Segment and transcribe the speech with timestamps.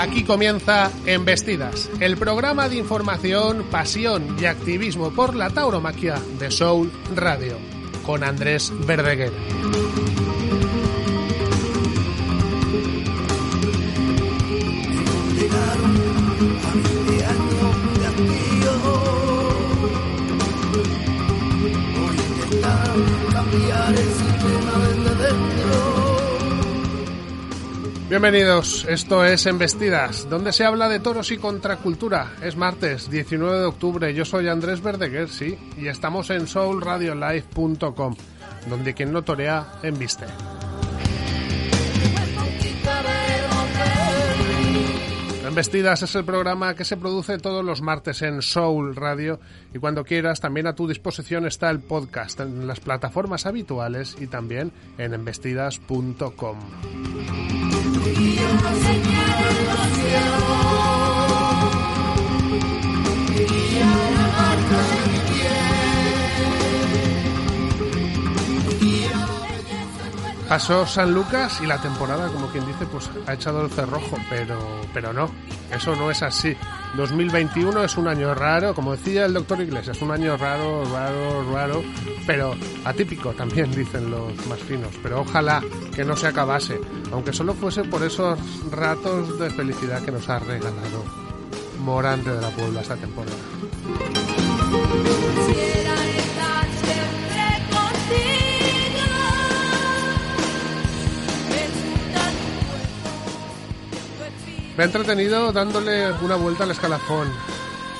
[0.00, 6.90] Aquí comienza Embestidas, el programa de información, pasión y activismo por la tauromaquia de Soul
[7.14, 7.58] Radio,
[8.06, 9.30] con Andrés Verdeguer.
[28.10, 32.32] Bienvenidos, esto es Embestidas, donde se habla de toros y contracultura.
[32.42, 38.16] Es martes 19 de octubre, yo soy Andrés Verdeguer, sí, y estamos en soulradiolive.com,
[38.68, 40.24] donde quien no torea, embiste.
[45.46, 49.38] Embestidas es el programa que se produce todos los martes en Soul Radio
[49.72, 54.26] y cuando quieras también a tu disposición está el podcast en las plataformas habituales y
[54.26, 56.58] también en embestidas.com
[58.18, 59.20] y yo no sé qué
[70.50, 74.80] Pasó San Lucas y la temporada, como quien dice, pues ha echado el cerrojo, pero,
[74.92, 75.30] pero no,
[75.72, 76.56] eso no es así.
[76.96, 81.84] 2021 es un año raro, como decía el doctor Iglesias, un año raro, raro, raro,
[82.26, 84.92] pero atípico también dicen los más finos.
[85.00, 85.62] Pero ojalá
[85.94, 86.80] que no se acabase,
[87.12, 88.36] aunque solo fuese por esos
[88.72, 91.04] ratos de felicidad que nos ha regalado
[91.78, 93.36] Morante de la Puebla esta temporada.
[104.80, 107.28] Me he entretenido dándole una vuelta al escalafón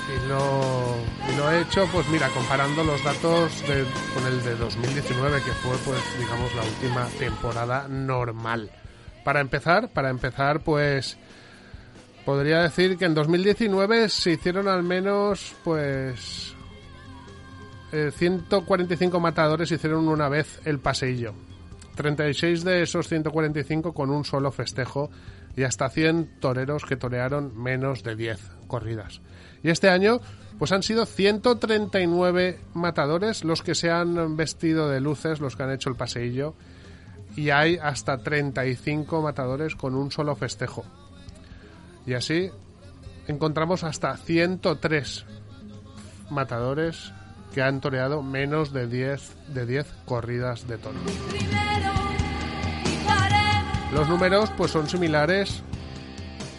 [0.09, 0.95] y lo,
[1.31, 3.51] y lo he hecho, pues mira, comparando los datos
[4.15, 8.71] con el de 2019, que fue, pues, digamos, la última temporada normal.
[9.23, 11.19] Para empezar, para empezar, pues,
[12.25, 16.55] podría decir que en 2019 se hicieron al menos, pues,
[17.91, 21.35] 145 eh, matadores hicieron una vez el paseillo.
[21.93, 25.11] 36 de esos 145 con un solo festejo
[25.55, 29.21] y hasta 100 toreros que torearon menos de 10 corridas.
[29.63, 30.19] Y este año
[30.57, 35.71] pues han sido 139 matadores los que se han vestido de luces, los que han
[35.71, 36.55] hecho el paseillo
[37.35, 40.83] y hay hasta 35 matadores con un solo festejo.
[42.05, 42.51] Y así
[43.27, 45.25] encontramos hasta 103
[46.29, 47.13] matadores
[47.53, 51.01] que han toreado menos de 10 de 10 corridas de toros.
[53.93, 55.63] Los números pues son similares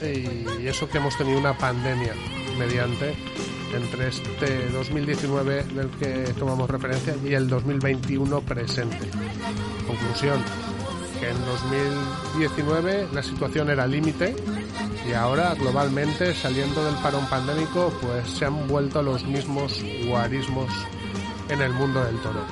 [0.03, 2.13] y eso que hemos tenido una pandemia
[2.59, 3.15] mediante
[3.75, 9.09] entre este 2019 del que tomamos referencia y el 2021 presente.
[9.87, 10.43] Conclusión,
[11.19, 14.37] que en 2019 la situación era límite
[15.09, 20.71] y ahora globalmente saliendo del parón pandémico pues se han vuelto los mismos guarismos
[21.49, 22.45] en el mundo del toro.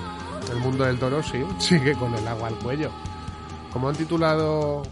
[0.51, 2.91] El mundo del toro sí, sigue con el agua al cuello
[3.73, 4.83] como han titulado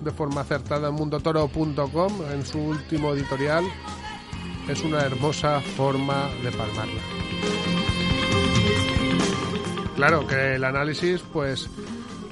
[0.00, 3.64] de forma acertada en mundotoro.com en su último editorial,
[4.68, 7.00] es una hermosa forma de palmarla.
[9.96, 11.68] Claro que el análisis pues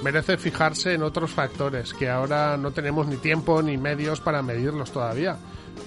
[0.02, 4.92] merece fijarse en otros factores que ahora no tenemos ni tiempo ni medios para medirlos
[4.92, 5.36] todavía,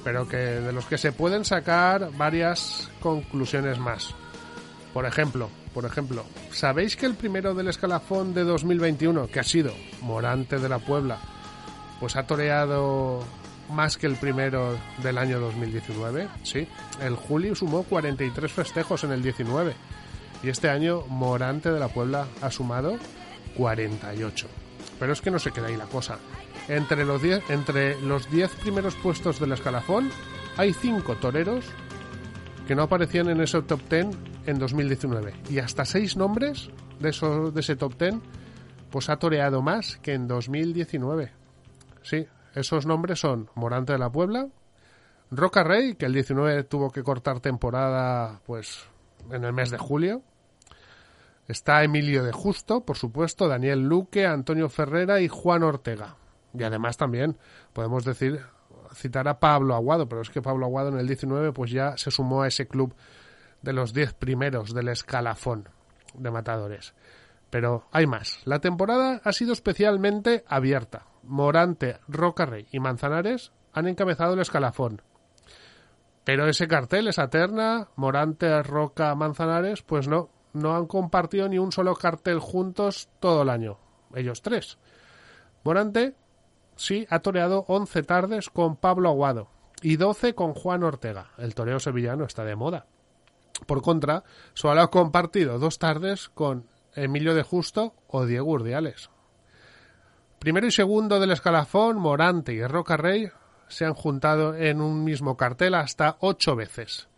[0.04, 4.14] pero que de los que se pueden sacar varias conclusiones más.
[4.94, 9.74] Por ejemplo, por ejemplo, ¿sabéis que el primero del escalafón de 2021, que ha sido
[10.02, 11.20] Morante de la Puebla,
[12.00, 13.24] pues ha toreado
[13.70, 16.28] más que el primero del año 2019?
[16.44, 16.68] Sí,
[17.02, 19.74] el Julio sumó 43 festejos en el 19
[20.44, 22.98] y este año Morante de la Puebla ha sumado
[23.56, 24.48] 48.
[25.00, 26.18] Pero es que no se queda ahí la cosa.
[26.68, 30.10] Entre los 10 entre los 10 primeros puestos del escalafón
[30.58, 31.66] hay 5 toreros
[32.70, 34.10] que no aparecían en ese top 10
[34.46, 35.34] en 2019.
[35.50, 36.70] Y hasta seis nombres
[37.00, 38.14] de, esos, de ese top 10
[38.92, 41.32] pues ha toreado más que en 2019.
[42.04, 44.50] Sí, esos nombres son Morante de la Puebla,
[45.32, 48.86] Roca Rey, que el 19 tuvo que cortar temporada pues
[49.32, 50.22] en el mes de julio.
[51.48, 56.18] Está Emilio de Justo, por supuesto, Daniel Luque, Antonio Ferrera y Juan Ortega.
[56.54, 57.36] Y además también
[57.74, 58.42] podemos decir
[58.94, 62.12] citar a Pablo Aguado, pero es que Pablo Aguado en el 19 pues ya se
[62.12, 62.96] sumó a ese club
[63.62, 65.70] de los 10 primeros del escalafón
[66.14, 66.94] de matadores.
[67.50, 68.40] Pero hay más.
[68.46, 71.06] La temporada ha sido especialmente abierta.
[71.24, 75.02] Morante, Roca Rey y Manzanares han encabezado el escalafón.
[76.24, 81.72] Pero ese cartel, esa terna, Morante, Roca, Manzanares, pues no, no han compartido ni un
[81.72, 83.78] solo cartel juntos todo el año.
[84.14, 84.78] Ellos tres.
[85.64, 86.16] Morante
[86.80, 89.50] sí ha toreado 11 tardes con Pablo Aguado
[89.82, 91.32] y 12 con Juan Ortega.
[91.38, 92.86] El toreo sevillano está de moda.
[93.66, 94.24] Por contra,
[94.54, 99.10] solo ha compartido dos tardes con Emilio de Justo o Diego Urdiales.
[100.40, 103.30] Primero y segundo del escalafón, Morante y Roca Rey
[103.68, 107.10] se han juntado en un mismo cartel hasta ocho veces.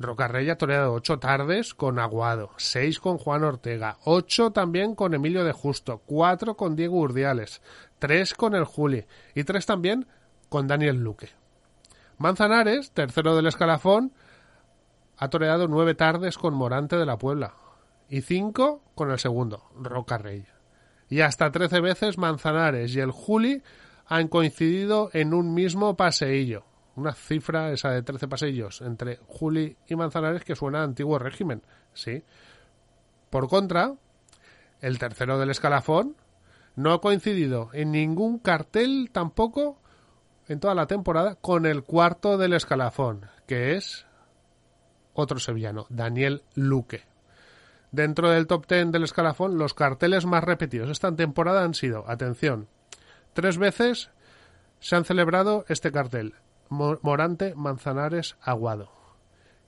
[0.00, 5.44] Rocarrey ha toreado ocho tardes con Aguado, seis con Juan Ortega, ocho también con Emilio
[5.44, 7.60] de Justo, cuatro con Diego Urdiales,
[7.98, 10.06] tres con el Juli y tres también
[10.48, 11.30] con Daniel Luque.
[12.16, 14.12] Manzanares, tercero del escalafón,
[15.16, 17.54] ha toreado nueve tardes con Morante de la Puebla
[18.08, 20.46] y cinco con el segundo, Rocarrey.
[21.08, 23.62] Y hasta trece veces Manzanares y el Juli
[24.06, 26.67] han coincidido en un mismo paseillo
[26.98, 31.62] una cifra esa de 13 pasillos entre Juli y Manzanares que suena a antiguo régimen,
[31.94, 32.22] sí.
[33.30, 33.94] Por contra,
[34.80, 36.16] el tercero del escalafón
[36.76, 39.80] no ha coincidido en ningún cartel tampoco
[40.48, 44.06] en toda la temporada con el cuarto del escalafón, que es
[45.12, 47.02] otro sevillano, Daniel Luque.
[47.90, 52.68] Dentro del top ten del escalafón, los carteles más repetidos esta temporada han sido, atención,
[53.32, 54.10] tres veces
[54.80, 56.34] se han celebrado este cartel.
[56.68, 58.90] Morante Manzanares Aguado.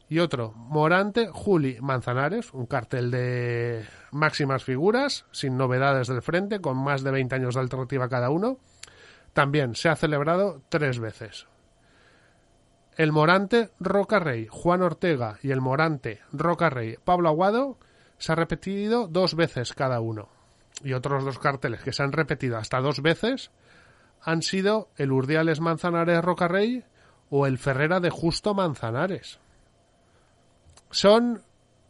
[0.09, 6.77] Y otro, Morante Juli Manzanares, un cartel de máximas figuras, sin novedades del frente, con
[6.77, 8.59] más de 20 años de alternativa cada uno.
[9.33, 11.47] También se ha celebrado tres veces.
[12.97, 17.79] El Morante Roca Rey, Juan Ortega y el Morante Roca Rey, Pablo Aguado,
[18.19, 20.29] se ha repetido dos veces cada uno.
[20.83, 23.53] Y otros dos carteles que se han repetido hasta dos veces
[24.23, 26.85] han sido el Urdiales Manzanares Rocarrey
[27.31, 29.39] o el Ferrera de Justo Manzanares.
[30.91, 31.43] Son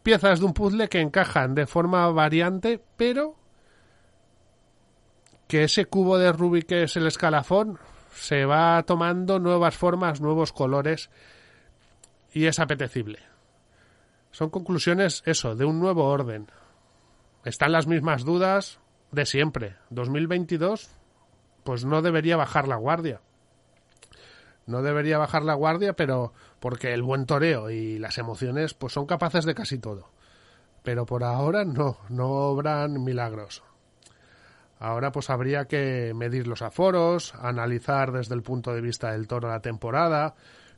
[0.02, 3.36] piezas de un puzzle que encajan de forma variante, pero
[5.48, 7.78] que ese cubo de Rubik que es el escalafón
[8.12, 11.10] se va tomando nuevas formas, nuevos colores
[12.32, 13.18] y es apetecible.
[14.30, 16.48] Son conclusiones, eso, de un nuevo orden.
[17.44, 18.78] Están las mismas dudas
[19.10, 19.76] de siempre.
[19.90, 20.90] 2022
[21.64, 23.20] pues no debería bajar la guardia.
[24.66, 29.06] No debería bajar la guardia, pero porque el buen toreo y las emociones pues son
[29.06, 30.10] capaces de casi todo.
[30.82, 33.62] Pero por ahora no, no obran milagros.
[34.78, 39.48] Ahora pues habría que medir los aforos, analizar desde el punto de vista del toro
[39.48, 40.34] la temporada,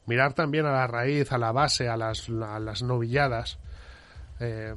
[0.06, 2.28] mirar también a la raíz, a la base, a las,
[2.82, 3.60] novilladas,
[4.40, 4.74] eh,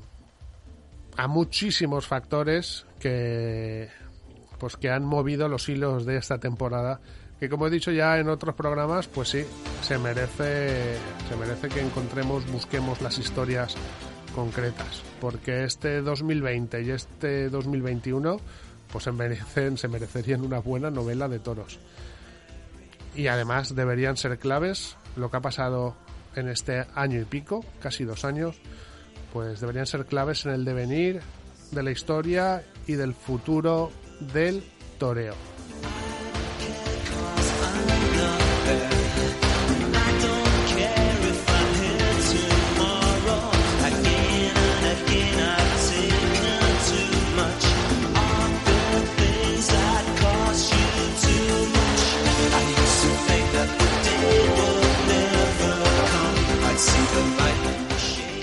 [1.18, 3.90] a muchísimos factores que
[4.60, 7.02] pues que han movido los hilos de esta temporada
[7.40, 9.46] que como he dicho ya en otros programas pues sí
[9.82, 10.98] se merece
[11.30, 13.76] se merece que encontremos busquemos las historias
[14.34, 18.38] concretas porque este 2020 y este 2021
[18.92, 21.80] pues se merecen se merecerían una buena novela de toros
[23.16, 25.96] y además deberían ser claves lo que ha pasado
[26.36, 28.60] en este año y pico casi dos años
[29.36, 31.22] pues deberían ser claves en el devenir
[31.72, 33.92] de la historia y del futuro
[34.34, 34.64] del
[34.98, 35.55] toreo.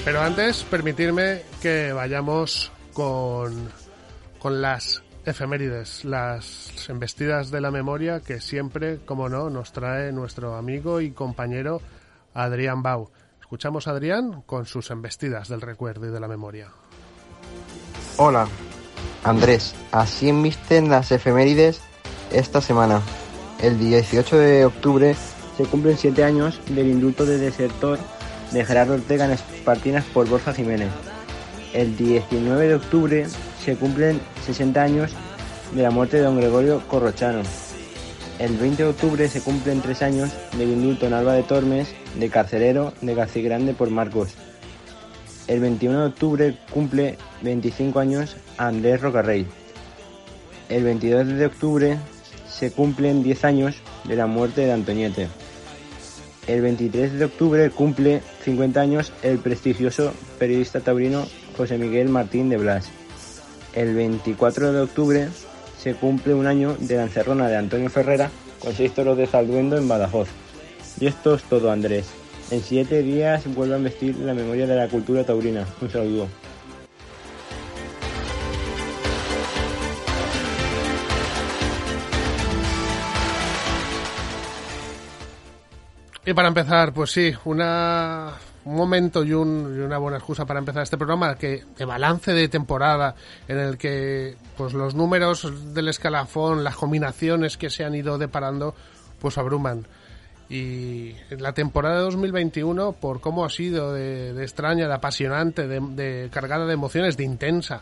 [0.05, 3.69] Pero antes, permitirme que vayamos con,
[4.39, 10.57] con las efemérides, las embestidas de la memoria que siempre, como no, nos trae nuestro
[10.57, 11.81] amigo y compañero
[12.35, 13.11] Adrián Bau.
[13.41, 16.69] Escuchamos a Adrián con sus embestidas del recuerdo y de la memoria.
[18.17, 18.49] Hola,
[19.25, 19.75] Andrés.
[19.93, 21.81] Así embisten las efemérides
[22.33, 23.01] esta semana.
[23.61, 25.15] El 18 de octubre
[25.57, 27.99] se cumplen siete años del indulto de desertor
[28.53, 30.91] de Gerardo Ortega en Espartinas por Borja Jiménez.
[31.73, 33.27] El 19 de octubre
[33.65, 35.13] se cumplen 60 años
[35.75, 37.43] de la muerte de don Gregorio Corrochano.
[38.39, 42.29] El 20 de octubre se cumplen tres años del indulto en Alba de Tormes de
[42.29, 44.35] carcelero de Grande por Marcos.
[45.49, 49.47] El 21 de octubre cumple 25 años Andrés Rocarrey.
[50.69, 51.99] El 22 de octubre
[52.49, 55.29] se cumplen 10 años de la muerte de Antoñete.
[56.47, 62.57] El 23 de octubre cumple 50 años el prestigioso periodista taurino José Miguel Martín de
[62.57, 62.91] Blas.
[63.75, 65.29] El 24 de octubre
[65.79, 69.77] se cumple un año de la encerrona de Antonio Ferrera con seis toros de Salduendo
[69.77, 70.29] en Badajoz.
[71.01, 72.07] Y esto es todo, Andrés.
[72.51, 75.67] En siete días vuelve a vestir la memoria de la cultura taurina.
[75.81, 76.29] Un saludo.
[86.25, 90.61] Y para empezar, pues sí, una, un momento y, un, y, una buena excusa para
[90.61, 93.17] empezar este programa que de balance de temporada
[93.49, 98.75] en el que pues los números del escalafón, las combinaciones que se han ido deparando,
[99.19, 99.85] pues abruman.
[100.49, 105.81] Y la temporada de 2021, por cómo ha sido de, de extraña, de apasionante, de,
[105.81, 107.81] de, cargada de emociones, de intensa,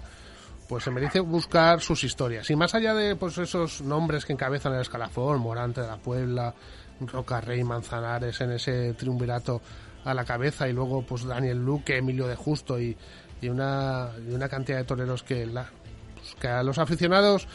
[0.69, 2.49] pues se merece buscar sus historias.
[2.49, 6.55] Y más allá de pues esos nombres que encabezan el escalafón, Morante de la Puebla,
[7.01, 9.61] Roca Rey, Manzanares en ese triunvirato
[10.05, 12.97] a la cabeza y luego pues Daniel Luque, Emilio de Justo y,
[13.43, 17.47] una, y una cantidad de toreros pues, que a los aficionados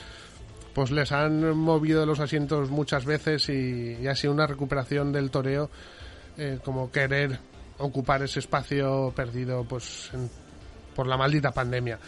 [0.73, 5.31] pues les han movido los asientos muchas veces y, y ha sido una recuperación del
[5.31, 5.69] toreo
[6.37, 7.39] eh, como querer
[7.77, 10.29] ocupar ese espacio perdido pues en,
[10.95, 11.99] por la maldita pandemia.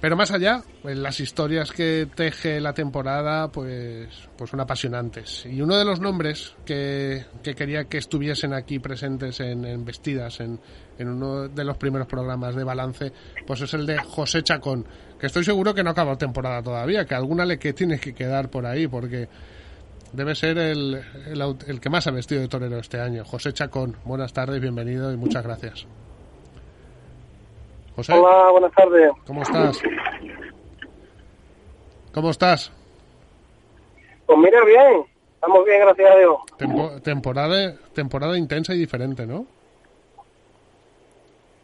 [0.00, 5.44] Pero más allá, pues, las historias que teje la temporada, pues, pues son apasionantes.
[5.44, 10.40] Y uno de los nombres que, que quería que estuviesen aquí presentes en, en Vestidas,
[10.40, 10.58] en,
[10.98, 13.12] en, uno de los primeros programas de balance,
[13.46, 14.86] pues es el de José Chacón,
[15.18, 18.48] que estoy seguro que no acabó temporada todavía, que alguna le que tiene que quedar
[18.50, 19.28] por ahí, porque
[20.14, 23.22] debe ser el, el, el que más ha vestido de torero este año.
[23.26, 25.86] José Chacón, buenas tardes, bienvenido y muchas gracias.
[27.96, 28.12] José.
[28.12, 29.10] Hola, buenas tardes.
[29.26, 29.82] ¿Cómo estás?
[32.12, 32.72] ¿Cómo estás?
[34.26, 35.04] Pues mira, bien.
[35.34, 36.36] Estamos bien, gracias a Dios.
[36.58, 39.46] Tempo temporada, temporada intensa y diferente, ¿no?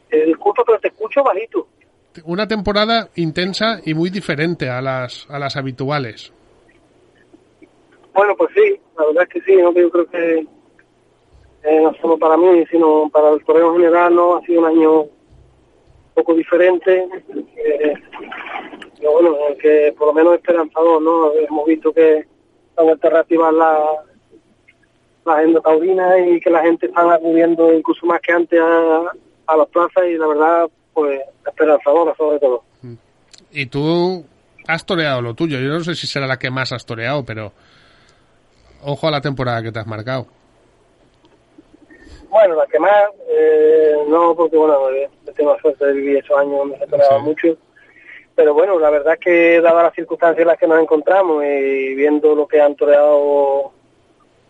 [0.09, 1.69] Te disculpo, pero te escucho bajito.
[2.25, 6.33] Una temporada intensa y muy diferente a las, a las habituales.
[8.15, 9.73] Bueno, pues sí, la verdad es que sí, ¿no?
[9.73, 10.39] yo creo que
[11.65, 14.37] eh, no solo para mí, sino para el torneo general, ¿no?
[14.37, 15.05] Ha sido un año
[16.17, 17.07] poco diferente,
[17.57, 17.95] eh,
[18.99, 21.31] pero bueno, que por lo menos esperanzador, ¿no?
[21.33, 22.25] Hemos visto que
[22.75, 23.79] la vuelta a reactivar la,
[25.27, 29.69] la agenda taurina y que la gente está acudiendo incluso más que antes a, las
[29.69, 32.65] plazas y la verdad, pues esperanzadora sobre todo.
[33.53, 34.25] Y tú
[34.67, 37.53] has toreado lo tuyo, yo no sé si será la que más has toreado, pero
[38.83, 40.29] ojo a la temporada que te has marcado.
[42.37, 44.79] Bueno, la que más, eh, no, porque bueno,
[45.35, 47.23] tengo la suerte de vivir esos años donde se toreaba sí.
[47.23, 47.57] mucho.
[48.35, 51.95] Pero bueno, la verdad es que dada las circunstancias en las que nos encontramos y
[51.95, 53.73] viendo lo que han toreado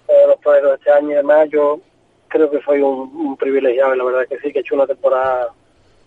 [0.09, 1.79] eh, los toreros este año y demás, yo
[2.27, 4.75] creo que soy un, un privilegiado y la verdad es que sí, que he hecho
[4.75, 5.53] una temporada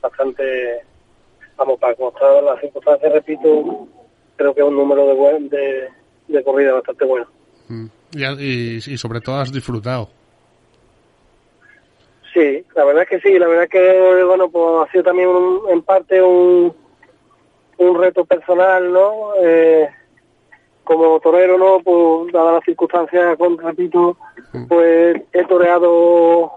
[0.01, 0.81] bastante,
[1.55, 3.87] vamos, para mostrar las circunstancias, repito,
[4.35, 5.87] creo que es un número de, buen, de,
[6.27, 7.27] de corrida bastante bueno.
[7.69, 7.85] Mm.
[8.11, 10.18] Y, y, y sobre todo has disfrutado.
[12.33, 15.29] Sí, la verdad es que sí, la verdad es que, bueno, pues ha sido también
[15.29, 16.73] un, en parte un,
[17.77, 19.31] un reto personal, ¿no?
[19.41, 19.89] Eh,
[20.83, 21.79] como torero, ¿no?
[21.83, 24.17] Pues dadas las circunstancias, con, repito,
[24.67, 26.51] pues he toreado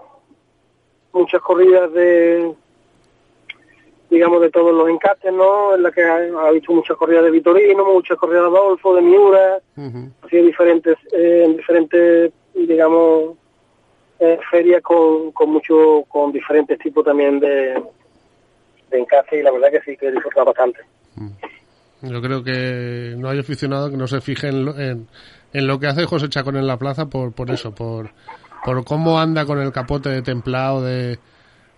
[1.11, 2.51] muchas corridas de,
[4.09, 5.75] digamos, de todos los encastes, ¿no?
[5.75, 9.01] En la que ha, ha visto muchas corridas de Vitorino, muchas corridas de Adolfo, de
[9.01, 10.29] Miura, uh -huh.
[10.29, 13.37] sido diferentes, eh, diferentes, digamos,
[14.19, 17.81] eh, ferias con, con mucho, con diferentes tipos también de,
[18.89, 20.79] de encaje y la verdad que sí que he disfrutado bastante.
[22.01, 25.07] Yo creo que no hay aficionado que no se fije en lo, en,
[25.53, 28.11] lo que hace José Chacón en la plaza por, por eso, por,
[28.63, 31.17] por cómo anda con el capote de templado, de,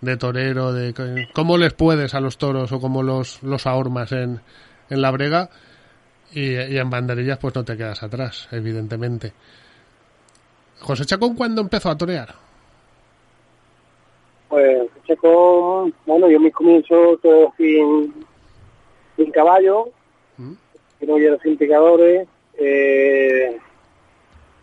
[0.00, 4.40] de torero, de cómo les puedes a los toros o cómo los, los ahormas en,
[4.90, 5.48] en la brega
[6.32, 9.32] y en banderillas pues no te quedas atrás, evidentemente.
[10.80, 12.34] José Chacón, ¿cuándo empezó a torear?
[14.48, 18.12] Pues Chacón, bueno, yo mis comienzos todo sin,
[19.16, 19.88] sin caballo,
[20.36, 20.52] ¿Mm?
[21.00, 22.28] sin hoyeros sin picadores,
[22.58, 23.58] eh,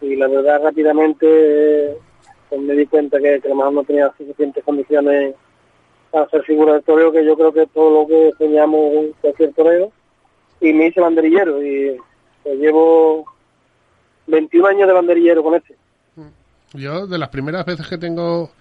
[0.01, 1.98] y la verdad rápidamente
[2.50, 5.36] pues me di cuenta que, que a lo mejor no tenía suficientes condiciones
[6.12, 9.91] para ser figura de toreo, que yo creo que todo lo que soñamos cualquier torero,
[10.62, 11.98] y me hice banderillero, y
[12.43, 13.25] pues, llevo
[14.27, 15.75] 21 años de banderillero con este.
[16.74, 18.51] Yo, de las primeras veces que tengo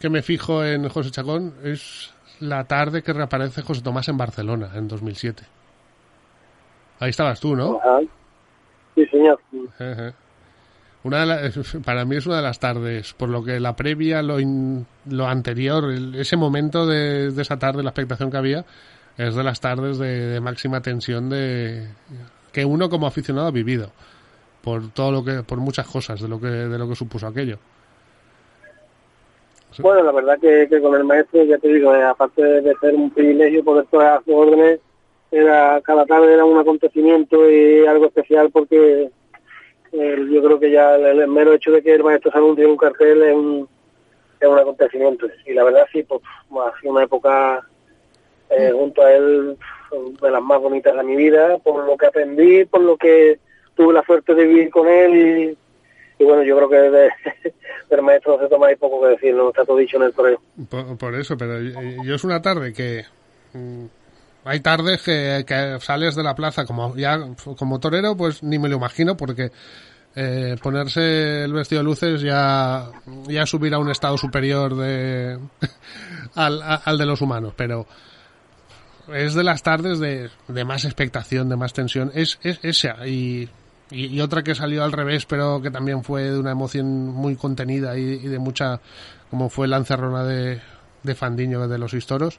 [0.00, 4.70] que me fijo en José Chacón, es la tarde que reaparece José Tomás en Barcelona,
[4.74, 5.42] en 2007.
[7.00, 7.78] Ahí estabas tú, ¿no?
[7.78, 8.00] Ajá.
[8.94, 9.38] Sí, señor.
[11.04, 14.22] Una de las, para mí es una de las tardes, por lo que la previa,
[14.22, 18.64] lo, in, lo anterior, el, ese momento de, de, esa tarde, la expectación que había,
[19.18, 21.88] es de las tardes de, de máxima tensión de
[22.52, 23.92] que uno como aficionado ha vivido
[24.62, 27.58] por todo lo que por muchas cosas de lo que de lo que supuso aquello
[29.78, 33.10] bueno la verdad que, con el maestro ya te digo eh, aparte de ser un
[33.10, 34.80] privilegio poder tocar a sus órdenes
[35.30, 39.10] era cada tarde era un acontecimiento y algo especial porque
[39.92, 43.22] yo creo que ya el, mero hecho de que el maestro anuncie en un cartel
[43.22, 43.68] es un,
[44.38, 45.26] es un acontecimiento.
[45.46, 47.66] Y la verdad sí, pues ha sido una época
[48.50, 49.56] eh, junto a él
[50.22, 53.38] de las más bonitas de mi vida, por lo que aprendí, por lo que
[53.76, 55.56] tuve la suerte de vivir con él
[56.18, 57.10] y, bueno, yo creo que de,
[57.90, 60.12] del maestro no se toma ahí poco que decir, no está todo dicho en el
[60.12, 60.40] correo.
[60.98, 63.04] Por, eso, pero yo, es una tarde que...
[63.52, 63.86] Mm,
[64.44, 65.44] hay tardes que,
[65.80, 67.18] sales de la plaza como ya
[67.58, 69.50] como torero, pues ni me lo imagino porque
[70.16, 72.86] eh, ponerse el vestido de luces ya
[73.28, 75.38] ya subir a un estado superior de
[76.34, 77.86] al, al de los humanos, pero
[79.14, 82.10] es de las tardes de, de más expectación, de más tensión.
[82.14, 83.06] Es, es esa.
[83.06, 83.48] Y,
[83.90, 87.96] y, otra que salió al revés, pero que también fue de una emoción muy contenida
[87.98, 88.80] y, de mucha,
[89.30, 90.60] como fue la encerrona de,
[91.02, 92.38] de Fandiño de los Historos.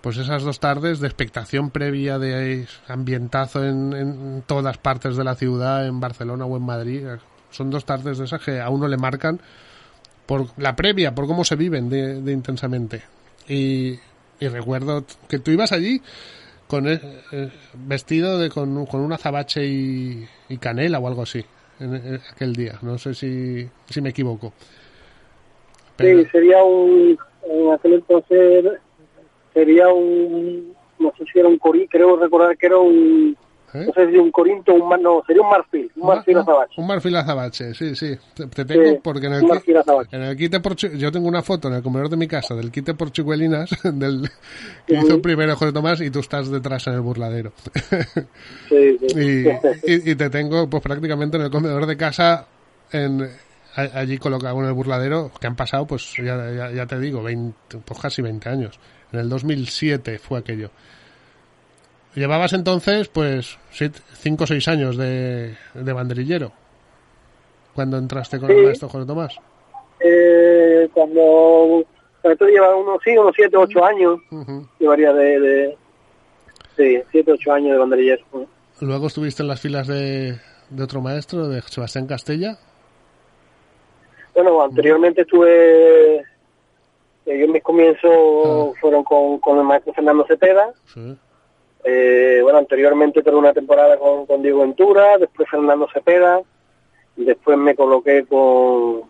[0.00, 5.34] Pues esas dos tardes de expectación previa de ambientazo en, en todas partes de la
[5.34, 7.06] ciudad, en Barcelona o en Madrid,
[7.50, 9.40] son dos tardes de esas que a uno le marcan
[10.26, 13.02] por la previa, por cómo se viven de, intensamente.
[13.48, 13.98] Y
[14.40, 16.00] recuerdo que tú ibas allí
[16.70, 17.00] con eh,
[17.74, 20.24] vestido de con, con un azabache y,
[20.60, 21.44] canela o algo así
[21.80, 22.78] en, aquel día.
[22.82, 24.52] No sé si, si me equivoco.
[25.98, 28.64] Sí, sería un en aquel entonces
[29.52, 33.36] sería un no sé si era un corí, creo recordar que era un
[33.74, 33.84] ¿Eh?
[33.86, 36.80] No sé si un corinto, un no, sería un marfil, un marfil azabache.
[36.80, 38.16] Un marfil azabache, sí, sí.
[38.34, 39.76] Te, tengo porque en el, kit,
[40.12, 40.54] en el kit
[40.96, 44.28] yo tengo una foto en el comedor de mi casa del kit de porchuguelinas del
[44.86, 47.52] que hizo primero José Tomás y tú estás detrás en el burladero.
[48.68, 49.44] Sí, sí.
[49.84, 52.46] y, y, te tengo pues prácticamente en el comedor de casa
[52.92, 53.28] en
[53.74, 58.00] allí colocado en el burladero que han pasado pues ya, ya, te digo 20, pues
[58.00, 58.78] casi 20 años.
[59.12, 60.70] En el 2007 fue aquello.
[62.14, 66.52] Llevabas entonces, pues, cinco o seis años de, de banderillero.
[67.74, 69.36] cuando entraste con el maestro José Tomás?
[70.00, 71.84] Eh, cuando
[72.24, 74.18] esto lleva unos, sí, unos siete, ocho años.
[74.78, 75.78] Llevaría de, de,
[76.76, 78.24] sí, siete, ocho años de banderillero.
[78.80, 80.36] Luego estuviste en las filas de,
[80.70, 82.58] de otro maestro, de Sebastián Castella.
[84.34, 86.24] Bueno, anteriormente estuve, eh,
[87.26, 88.10] yo en mis comienzos
[88.46, 88.78] ah.
[88.80, 90.72] fueron con, con el maestro Fernando Cepeda.
[90.86, 91.16] Sí
[91.84, 96.40] eh, bueno, anteriormente tuve una temporada con, con Diego Ventura, después Fernando Cepeda,
[97.16, 99.02] después me coloqué con,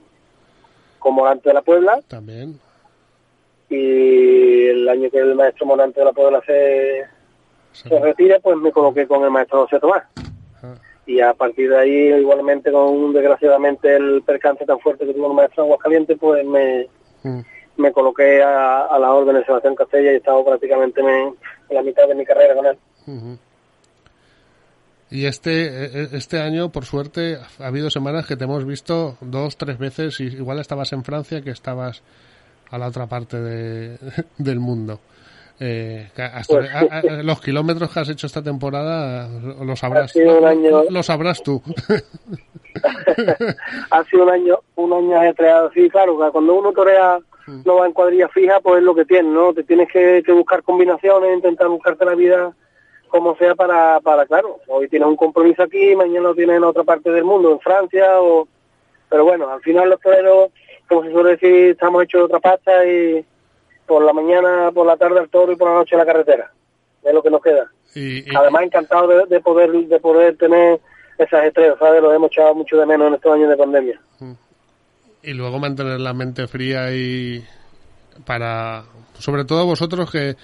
[0.99, 2.01] con Morante de la Puebla.
[2.09, 2.61] También.
[3.69, 7.05] Y el año que el maestro Morante de la Puebla se,
[7.73, 10.05] se retira, pues me coloqué con el maestro José Tomás.
[11.07, 15.35] Y a partir de ahí, igualmente con desgraciadamente el percance tan fuerte que tuvo el
[15.35, 16.89] maestro Aguascaliente, pues me,
[17.25, 17.41] mm.
[17.77, 21.35] Me coloqué a, a las órdenes de Sebastián Castella y he estado prácticamente en,
[21.71, 23.39] la mitad de mi carrera con él.
[25.11, 29.17] Y este, e, e, este año, por suerte, ha habido semanas que te hemos visto
[29.21, 32.03] dos, tres veces, y igual estabas en Francia que estabas
[32.71, 33.99] a la otra parte de,
[34.39, 35.01] del mundo.
[35.63, 36.09] Eh,
[36.49, 36.71] pues
[37.23, 41.63] los kilómetros que has hecho esta temporada lo sabrás, lo, sabrás tú.
[43.91, 47.21] ha sido un año, un año ajetreado, sí, claro, cuando uno torea
[47.51, 47.63] Mm.
[47.65, 49.53] no va en cuadrilla fija, pues es lo que tienes, ¿no?
[49.53, 52.53] Te tienes que, buscar combinaciones, intentar buscarte la vida
[53.09, 56.85] como sea para, para, claro, hoy tienes un compromiso aquí, mañana lo tienes en otra
[56.85, 58.47] parte del mundo, en Francia, o
[59.09, 60.51] pero bueno, al final los toreros,
[60.89, 63.25] como se suele decir, estamos hechos de otra pasta y
[63.91, 66.53] por la mañana, por la tarde al toro y por la noche en la carretera,
[67.03, 67.71] es lo que nos queda.
[67.95, 70.79] Y, Además, encantado de, poder de poder tener
[71.19, 72.01] esas estrellas, ¿sabes?
[72.01, 74.01] Lo hemos echado mucho de menos en estos años de pandemia.
[74.21, 74.33] Mm
[75.23, 77.45] y luego mantener la mente fría y
[78.25, 78.85] para
[79.19, 80.37] sobre todo vosotros que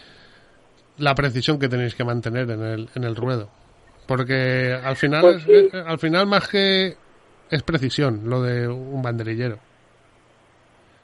[0.99, 3.49] la precisión que tenéis que mantener en el, en el ruedo
[4.07, 6.97] porque al final pues eh, al final más que
[7.51, 9.59] es precisión lo de un banderillero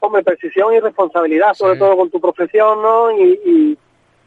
[0.05, 3.77] hombre precisión y responsabilidad sobre todo con tu profesión no y,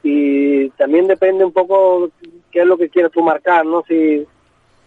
[0.02, 2.10] y, también depende un poco
[2.52, 4.26] qué es lo que quieres tú marcar no si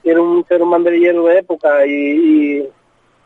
[0.01, 2.69] quieres un, ser un banderillero de época y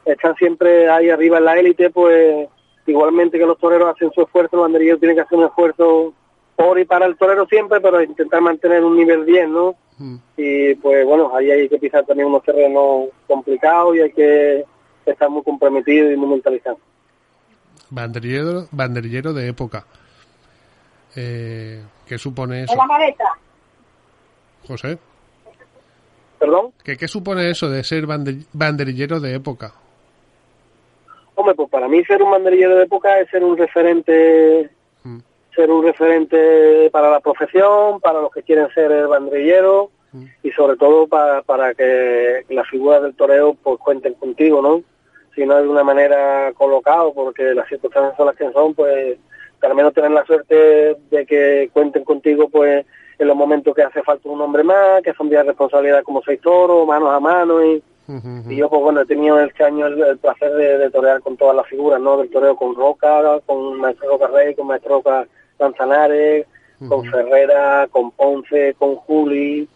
[0.05, 2.47] están siempre ahí arriba en la élite, pues
[2.85, 6.13] igualmente que los toreros hacen su esfuerzo, los banderilleros tienen que hacer un esfuerzo
[6.55, 9.75] por y para el torero siempre, pero intentar mantener un nivel bien, ¿no?
[9.97, 10.15] Mm.
[10.37, 14.65] Y pues bueno, ahí hay que pisar también unos terrenos complicados y hay que
[15.05, 16.77] estar muy comprometido y muy mentalizado.
[17.93, 19.85] Banderillero, banderillero de época.
[21.15, 22.75] Eh, ¿Qué supone eso?
[22.75, 23.25] la maleta.
[24.67, 24.97] José.
[26.39, 26.73] ¿Perdón?
[26.83, 29.73] ¿Qué, ¿Qué supone eso de ser banderillero de época?
[31.35, 34.71] Hombre, pues para mí ser un banderillero de época es ser un referente,
[35.03, 35.19] mm.
[35.55, 40.25] ser un referente para la profesión, para los que quieren ser el banderillero mm.
[40.41, 44.81] y sobre todo para, para que las figuras del toreo pues cuenten contigo, ¿no?
[45.35, 49.17] Si no de una manera colocado, porque las circunstancias son las que son, pues
[49.61, 52.85] al menos tener la suerte de que cuenten contigo, pues
[53.17, 56.21] en los momentos que hace falta un hombre más, que son días de responsabilidad como
[56.23, 57.81] seis toros, manos a mano y,
[58.49, 61.67] y yo pues bueno he tenido este año el, placer de, torear con todas las
[61.67, 62.17] figuras, ¿no?
[62.17, 65.25] Del toreo con Roca, con Maestro Roca Rey, con Maestro Roca
[65.59, 66.45] Lanzanares,
[66.87, 69.67] con Ferrera, con Ponce, con Juli,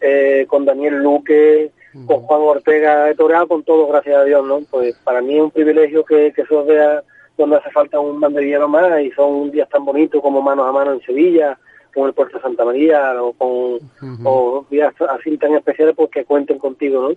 [0.00, 1.72] eh, con Daniel Luque,
[2.06, 4.60] con Juan Ortega, he toreado con todo, gracias a Dios, ¿no?
[4.70, 7.02] Pues para mí es un privilegio que, que eso vea
[7.36, 10.92] donde hace falta un banderillero más y son días tan bonitos como manos a mano
[10.92, 11.58] en Sevilla,
[11.94, 16.58] con el Puerto de Santa María o con días así tan especiales pues que cuenten
[16.58, 17.16] contigo, ¿no?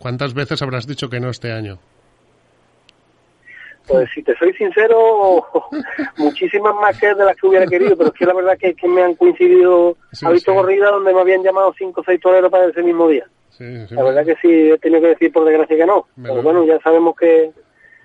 [0.00, 1.78] ¿Cuántas veces habrás dicho que no este año?
[3.90, 5.44] Pues si te soy sincero,
[6.18, 8.88] muchísimas más que de las que hubiera querido, pero es que la verdad que, que
[8.88, 12.66] me han coincidido, ha visto corrida donde me habían llamado cinco o seis toreros para
[12.66, 13.26] ese mismo día.
[13.58, 16.06] la verdad que sí, he tenido que decir por desgracia que no.
[16.22, 17.50] pero bueno, ya sabemos que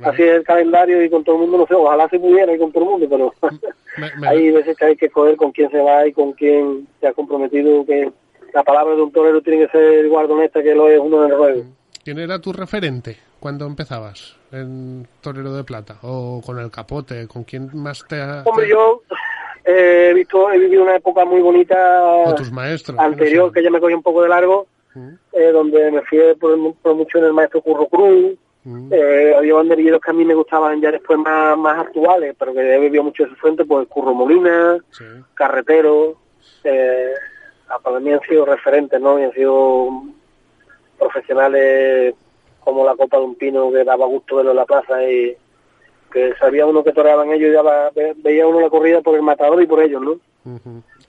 [0.04, 2.58] así es el calendario y con todo el mundo, no sé, ojalá se pudiera y
[2.58, 3.34] con todo el mundo, pero
[4.28, 7.13] hay veces que hay que escoger con quién se va y con quién se ha
[7.13, 8.12] comprometido, que
[8.54, 11.32] la palabra de un torero tiene que ser igual honesta que lo es uno en
[11.32, 11.63] el ruedo.
[12.06, 15.98] ¿Quién era tu referente cuando empezabas en Torero de Plata?
[16.04, 17.28] ¿O con el capote?
[17.28, 18.44] ¿Con quién más te ha...?
[18.46, 19.02] Hombre, yo
[19.65, 22.36] eh, he visto, he vivido una época muy bonita...
[22.38, 23.00] tus maestros.
[23.00, 25.13] Anterior, que ya me cogí un poco de largo, mm.
[25.34, 26.56] eh, donde me fui por,
[26.96, 28.94] mucho en el maestro Curro Cruz, mm.
[28.94, 32.76] eh, había banderilleros que a mí me gustaban ya después más, más actuales, pero que
[32.76, 34.78] he vivido mucho de su fuente, pues Curro Molina,
[35.34, 36.18] Carretero,
[36.63, 37.15] eh,
[37.82, 39.20] para mí han sido referentes, ¿no?
[39.20, 40.04] Y han sido
[40.98, 42.16] profesionales
[42.66, 45.36] como la copa de un pino que daba gusto verlo en la plaza y
[46.12, 49.62] que sabía uno que toreaban ellos y daba, veía uno la corrida por el matador
[49.62, 50.20] y por ellos, ¿no?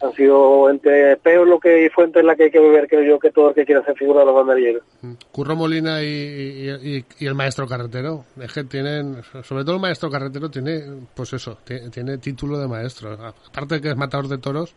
[0.01, 3.19] Han sido entre peor lo que fuente en la que hay que beber, creo yo,
[3.19, 4.83] que todo el que quiera ser figura de los banderilleros.
[5.31, 10.51] Curro Molina y, y, el maestro carretero, es que tienen, sobre todo el maestro carretero
[10.51, 10.83] tiene,
[11.15, 13.13] pues eso, tiene, título de maestro.
[13.13, 14.75] Aparte de que es matador de toros,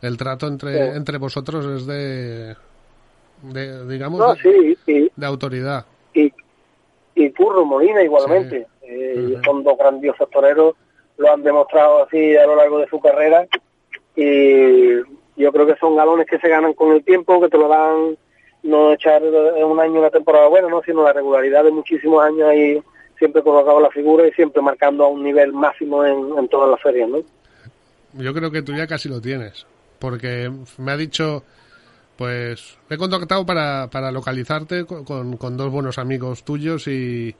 [0.00, 2.54] el trato entre, entre vosotros es de,
[3.52, 4.38] de digamos,
[4.86, 5.84] de, autoridad.
[6.12, 6.32] Y,
[7.14, 8.66] y Curro Molina igualmente.
[8.82, 10.74] Eh, son dos grandiosos toreros,
[11.16, 13.46] lo han demostrado así a lo largo de su carrera
[14.14, 14.96] y
[15.36, 18.16] yo creo que son galones que se ganan con el tiempo, que te lo dan
[18.62, 20.82] no echar un año una temporada buena, ¿no?
[20.82, 22.82] sino la regularidad de muchísimos años ahí
[23.18, 26.80] siempre colocado la figura y siempre marcando a un nivel máximo en, en todas las
[26.80, 27.08] ferias.
[27.08, 27.18] ¿no?
[28.14, 29.66] Yo creo que tú ya casi lo tienes,
[29.98, 31.42] porque me ha dicho
[32.16, 37.34] pues he contactado para, para localizarte con, con, dos buenos amigos tuyos y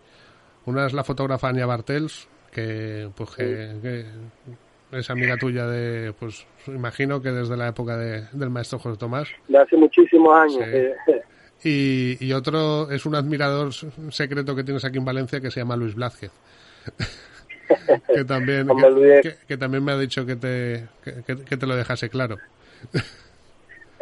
[0.66, 4.04] una es la fotógrafa Ania Bartels, que pues que,
[4.92, 9.28] es amiga tuya de, pues imagino que desde la época de, del maestro José Tomás.
[9.48, 10.66] De hace muchísimos años.
[11.62, 13.72] Y, y otro es un admirador
[14.10, 16.32] secreto que tienes aquí en Valencia que se llama Luis Blázquez.
[18.14, 18.68] que también
[19.48, 22.36] que, también me ha dicho que te que te lo dejase claro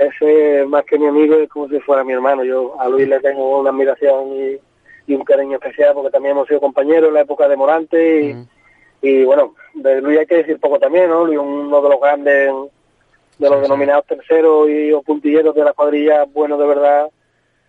[0.04, 2.44] ese más que mi amigo es como si fuera mi hermano.
[2.44, 4.60] Yo a Luis le tengo una admiración y,
[5.14, 8.34] un cariño especial porque también hemos sido compañeros en la época de Morante
[9.02, 11.26] y, bueno, de Luis hay que decir poco también, ¿no?
[11.26, 12.50] Luis uno de los grandes,
[13.38, 17.10] de los denominados terceros y o puntilleros de la cuadrilla, bueno de verdad,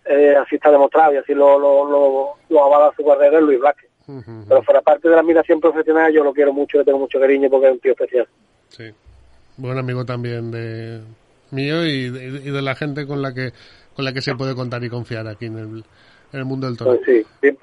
[0.06, 3.90] eh, así está demostrado y así lo, lo, lo, avala su carrera Luis Vázquez.
[4.48, 7.50] Pero fuera parte de la admiración profesional yo lo quiero mucho, le tengo mucho cariño
[7.50, 8.28] porque es un tío especial.
[8.68, 8.90] Sí,
[9.56, 11.00] buen amigo también de
[11.54, 13.52] mío y de, la gente con la que
[13.94, 15.84] con la que se puede contar y confiar aquí en el,
[16.32, 16.98] en el mundo del toro.
[17.04, 17.56] Pues sí,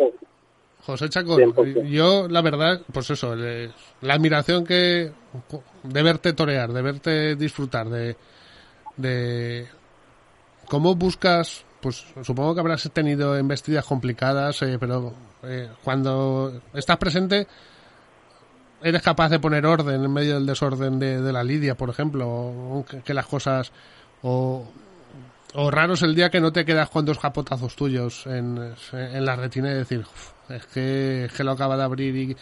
[0.85, 1.53] José Chacón,
[1.87, 5.11] yo la verdad, pues eso, la admiración que
[5.83, 8.15] de verte torear, de verte disfrutar, de,
[8.97, 9.67] de
[10.67, 17.47] cómo buscas, pues supongo que habrás tenido embestidas complicadas, eh, pero eh, cuando estás presente
[18.83, 23.13] eres capaz de poner orden en medio del desorden de, la lidia, por ejemplo, que,
[23.13, 23.71] las cosas...
[24.23, 24.67] O,
[25.53, 29.25] o raro es el día que no te quedas con dos japotazos tuyos en, en
[29.25, 30.05] la retina y decir,
[30.49, 32.37] es que, que, lo acaba de abrir y,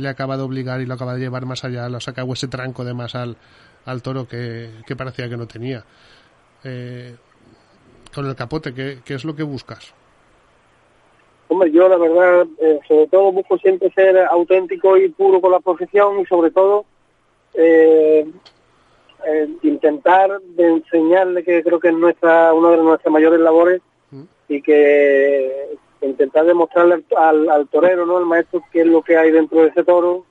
[0.00, 2.84] le acaba de obligar y lo acaba de llevar más allá, lo saca ese tranco
[2.84, 3.36] de más al,
[3.84, 5.84] al toro que, que parecía que no tenía.
[6.64, 7.16] Eh,
[8.14, 9.92] con el capote, ¿qué, ¿qué es lo que buscas?
[11.48, 15.60] Hombre, yo la verdad, eh, sobre todo busco siempre ser auténtico y puro con la
[15.60, 16.84] profesión y sobre todo
[17.54, 18.26] eh,
[19.26, 23.80] eh, intentar de enseñarle que creo que es nuestra una de nuestras mayores labores
[24.10, 24.22] mm.
[24.50, 25.70] y que
[26.02, 29.68] intentar demostrarle al, al, torero, no al maestro, qué es lo que hay dentro de
[29.68, 30.26] ese toro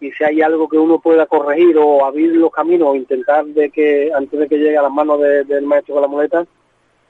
[0.00, 3.70] y si hay algo que uno pueda corregir o abrir los caminos o intentar de
[3.70, 6.46] que antes de que llegue a las manos del maestro con la muleta,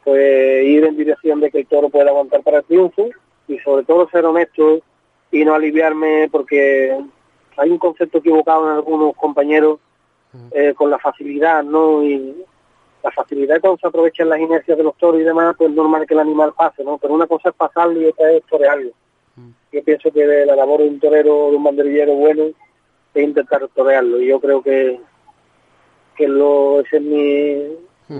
[0.04, 3.08] pues ir en dirección de que el toro pueda aguantar para el triunfo
[3.52, 4.80] y sobre todo ser honesto
[5.30, 6.98] y no aliviarme porque
[7.56, 9.78] hay un concepto equivocado en algunos compañeros
[10.52, 12.02] eh, con la facilidad, ¿no?
[12.02, 12.44] Y
[13.02, 16.06] la facilidad cuando se aprovechan las inercias de los toros y demás, pues es normal
[16.06, 16.98] que el animal pase, ¿no?
[16.98, 18.90] Pero una cosa es pasarlo y otra es torearlo.
[19.72, 22.44] Yo pienso que la labor de un torero, de un banderillero bueno,
[23.14, 24.20] es intentar torearlo.
[24.20, 25.00] Y yo creo que,
[26.14, 28.18] que lo, ese es mi,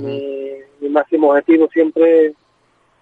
[0.81, 2.35] mi, máximo objetivo siempre,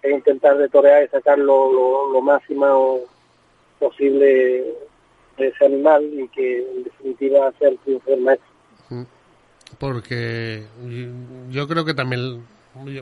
[0.01, 1.71] es intentar de torear y sacar lo,
[2.11, 2.99] lo, máximo
[3.79, 4.65] posible
[5.37, 8.51] de ese animal y que en definitiva sea el triunfo del maestro
[9.79, 10.63] porque
[11.49, 12.45] yo creo que también,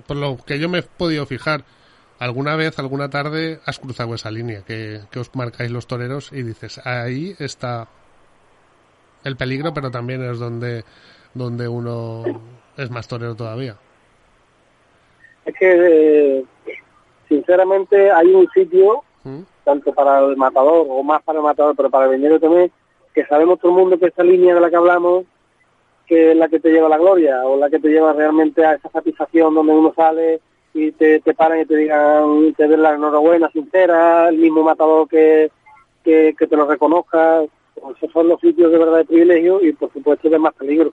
[0.06, 1.64] por lo que yo me he podido fijar,
[2.20, 6.80] alguna vez, alguna tarde, has cruzado esa línea que, os marcáis los toreros y dices,
[6.86, 7.88] ahí está
[9.24, 10.84] el peligro, pero también es donde,
[11.34, 12.24] donde uno
[12.78, 13.76] es más torero todavía.
[15.46, 16.46] Es que,
[17.30, 19.42] sinceramente, hay un sitio, ¿Mm?
[19.64, 22.72] tanto para el matador o más para el matador, pero para el vendedor también,
[23.14, 25.26] que sabemos todo el mundo que esta línea de la que hablamos
[26.10, 28.66] que es la que te lleva a la gloria o la que te lleva realmente
[28.66, 30.42] a esa satisfacción donde uno sale
[30.74, 35.08] y te, te paran y te digan, te den la enhorabuena sincera, el mismo matador
[35.08, 35.52] que,
[36.04, 37.44] que, te lo reconozca.
[37.76, 40.92] Pues esos son los sitios de verdad de privilegio y por supuesto de más peligro.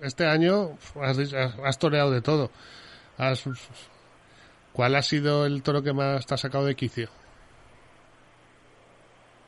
[0.00, 0.70] Este año
[1.02, 1.18] has,
[1.62, 2.50] has toreado de todo.
[4.72, 7.08] ¿Cuál ha sido el toro que más te ha sacado de quicio?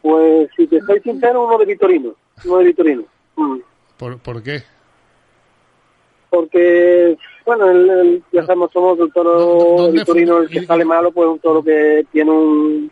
[0.02, 2.14] Pues si te soy sincero, uno de Vitorino.
[2.44, 3.04] Uno de Vitorino.
[3.36, 3.58] Mm.
[3.96, 4.62] ¿Por, ¿Por qué?
[6.28, 11.38] Porque, bueno, el, ya sabemos, somos el toro vitorino, el que sale malo, pues un
[11.38, 12.90] toro que tiene un...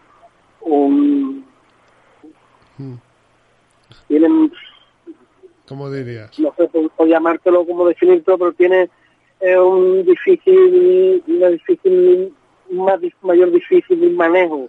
[0.60, 1.44] un
[2.78, 2.94] mm.
[4.08, 4.50] tiene...
[5.66, 6.38] ¿Cómo dirías?
[6.38, 8.90] No sé por, llamártelo, como definirlo, pero tiene
[9.40, 12.32] eh, un difícil, una difícil,
[12.70, 14.68] más, mayor difícil manejo.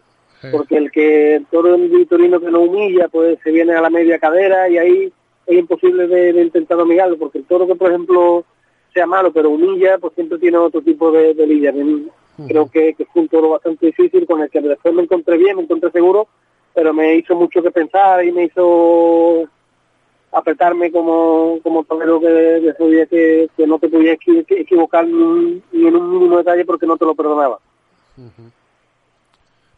[0.52, 4.18] Porque el que el toro vitorino que no humilla, pues se viene a la media
[4.18, 5.14] cadera y ahí
[5.46, 8.44] es imposible de, intentar dominarlo, porque el toro que, por ejemplo,
[8.92, 12.10] sea malo, pero humilla, pues siempre tiene otro tipo de, de
[12.48, 15.58] Creo que, que, fue un toro bastante difícil con el que después me encontré bien,
[15.58, 16.28] me encontré seguro,
[16.74, 19.48] pero me hizo mucho que pensar y me hizo
[20.32, 24.18] apretarme como, como torero que de que, que no te podías
[24.50, 27.60] equivocar ni, en un mínimo detalle porque no te lo perdonaba.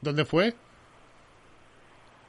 [0.02, 0.54] ¿Dónde fue?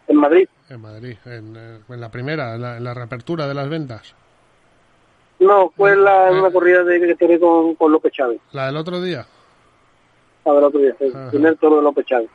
[0.06, 0.48] En Madrid.
[0.68, 4.14] En Madrid, en, eh, la primera, en la, reapertura de las ventas.
[5.40, 8.40] No, fue en, la, una corrida de, que tiene con, con, López Chávez.
[8.52, 9.26] ¿La del otro día?
[10.44, 12.30] La del otro día, el primer toro de López Chávez.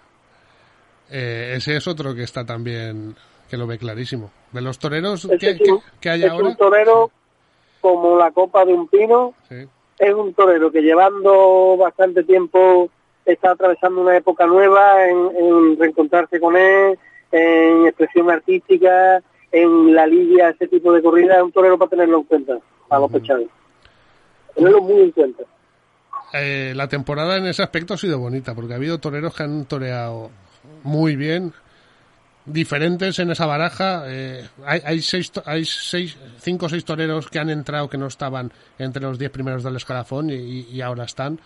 [1.12, 3.16] Eh, ese es otro que está también,
[3.50, 4.32] que lo ve clarísimo.
[4.52, 5.58] De los toreros que,
[6.00, 6.48] que, hay ahora.
[6.48, 7.12] Es un torero
[7.82, 9.34] como la copa de un pino.
[9.98, 12.90] Es un torero que llevando bastante tiempo
[13.26, 16.98] está atravesando una época nueva en, en reencontrarse con él,
[17.32, 22.20] en expresión artística, en la lidia, ese tipo de corrida, es un torero para tenerlo
[22.20, 22.58] en cuenta,
[22.90, 23.48] a los pechados.
[24.56, 25.44] Tenerlo muy en cuenta.
[26.34, 29.66] Eh, la temporada en ese aspecto ha sido bonita, porque ha habido toreros que han
[29.66, 30.30] toreado
[30.84, 31.54] muy bien,
[32.52, 34.04] diferentes en esa baraja.
[34.08, 38.08] Eh, hay, hay, seis, hay seis, cinco o seis toreros que han entrado que no
[38.08, 41.40] estaban entre los diez primeros del escalafón y, ahora están,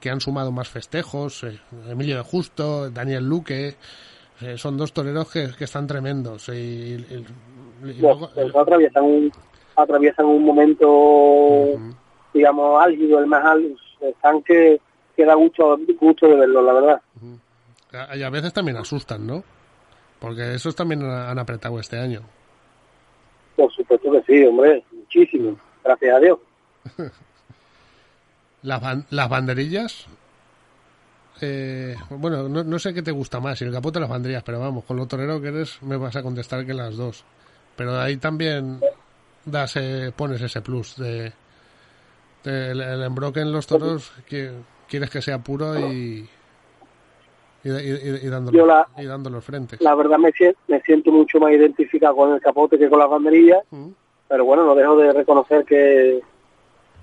[0.00, 1.44] que han sumado más festejos.
[1.44, 3.76] Eh, Emilio de Justo, Daniel Luque.
[4.40, 6.48] Eh, son dos toreros que, están tremendos.
[6.48, 7.04] Y,
[8.00, 9.32] pues atraviesan, un,
[9.76, 11.78] atraviesan un momento,
[12.32, 13.76] digamos, álgido, el más álgido.
[14.00, 14.80] Están que,
[15.16, 17.02] que da mucho gusto de verlo, la verdad.
[18.14, 19.42] Y a veces también asustan, ¿no?
[20.20, 22.20] Porque esos también han apretado este año.
[23.56, 25.58] Por supuesto que sí, hombre, muchísimo.
[25.82, 26.38] Gracias a Dios.
[28.62, 30.06] las, las banderillas
[31.40, 34.60] eh, bueno, no, sé qué te gusta más, si el capote o las banderillas, pero
[34.60, 37.24] vamos, con lo torero que eres me vas a contestar que las dos.
[37.76, 38.80] Pero ahí también
[39.44, 41.32] das, eh, pones ese plus de,
[42.44, 44.52] el, embroque en los toros que
[44.86, 46.28] quieres que sea puro y
[47.62, 49.76] y, y, dándolo, la, y frente.
[49.80, 50.32] La verdad me,
[50.68, 53.88] me siento mucho más identificado con el capote que con las banderillas, mm.
[54.28, 56.22] pero bueno, no dejo de reconocer que,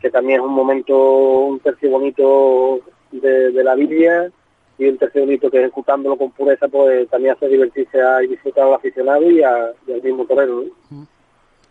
[0.01, 2.79] que también es un momento, un tercio bonito
[3.11, 4.31] de, la Biblia
[4.77, 8.67] y el tercer bonito que ejecutándolo con pureza pues también hace divertirse a, y disfrutar
[8.67, 10.63] al aficionado y, al mismo torero.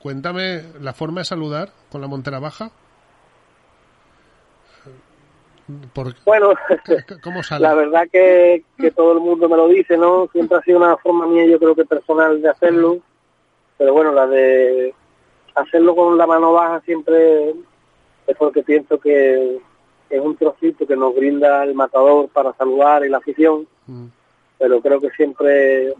[0.00, 2.70] Cuéntame la forma de saludar con la montera baja.
[6.24, 6.52] Bueno,
[7.58, 10.28] la verdad que, que todo el mundo me lo dice, ¿no?
[10.32, 12.98] Siempre ha sido una forma mía, yo creo que personal de hacerlo,
[13.76, 14.94] pero bueno, la de
[15.54, 17.50] hacerlo con la mano baja siempre
[18.26, 19.60] es porque pienso que,
[20.08, 24.06] es un trocito que nos brinda el matador para saludar y la afición, Mm.
[24.58, 25.94] pero creo que siempre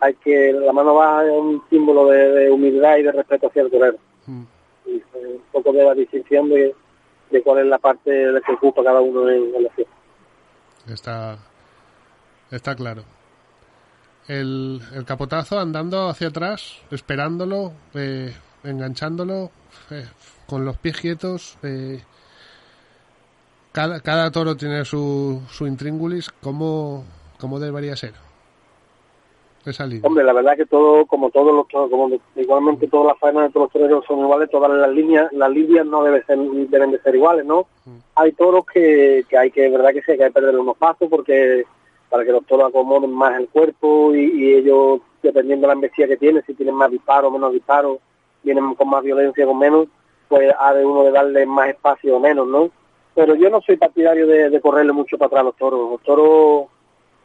[0.00, 3.62] hay que, la mano baja es un símbolo de, de humildad y de respeto hacia
[3.62, 3.98] el torero.
[4.26, 4.42] Mm.
[4.86, 6.74] Y un poco de la distinción de,
[7.30, 9.70] de cuál es la parte de la que ocupa cada uno en, en la.
[10.92, 11.38] Está,
[12.50, 13.04] está claro.
[14.26, 19.50] El, el capotazo andando hacia atrás, esperándolo, eh, enganchándolo,
[19.90, 20.06] eh,
[20.46, 21.58] con los pies quietos.
[21.62, 22.02] eh,
[23.72, 26.30] cada, cada toro tiene su, su intríngulis.
[26.42, 27.04] ¿Cómo,
[27.38, 28.12] ¿Cómo debería ser?
[30.06, 33.64] Hombre, la verdad que todo, como todos los como igualmente todas las faenas de todos
[33.66, 37.14] los toreros son iguales, todas las líneas, las líneas no deben ser, deben de ser
[37.14, 37.66] iguales, ¿no?
[38.14, 41.64] Hay toros que, que hay que, verdad que sí, hay que perder unos pasos porque
[42.08, 46.06] para que los toros acomoden más el cuerpo y, y ellos, dependiendo de la embestida
[46.06, 47.98] que tienen, si tienen más disparos, menos disparos,
[48.42, 49.88] vienen con más violencia, con menos,
[50.28, 52.70] pues ha de uno de darle más espacio o menos, ¿no?
[53.14, 55.90] Pero yo no soy partidario de, de correrle mucho para atrás a los toros.
[55.90, 56.68] Los toros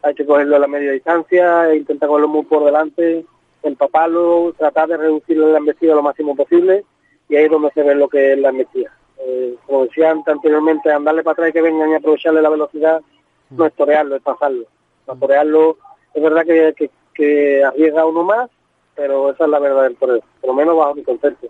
[0.04, 3.26] hay que cogerlo a la media distancia, e intentar cogerlo muy por delante,
[3.64, 6.84] empaparlo, tratar de reducirle la embestida lo máximo posible
[7.30, 8.92] y ahí es donde se ve lo que es la embestida.
[9.20, 13.02] Eh, como decía antes, anteriormente, andarle para atrás y que vengan y aprovecharle la velocidad
[13.50, 14.66] no es torearlo, es pasarlo.
[15.06, 15.78] Para torearlo
[16.14, 18.50] es verdad que, que, que arriesga uno más,
[18.96, 21.48] pero esa es la verdad del toreo, por lo menos bajo mi concepto.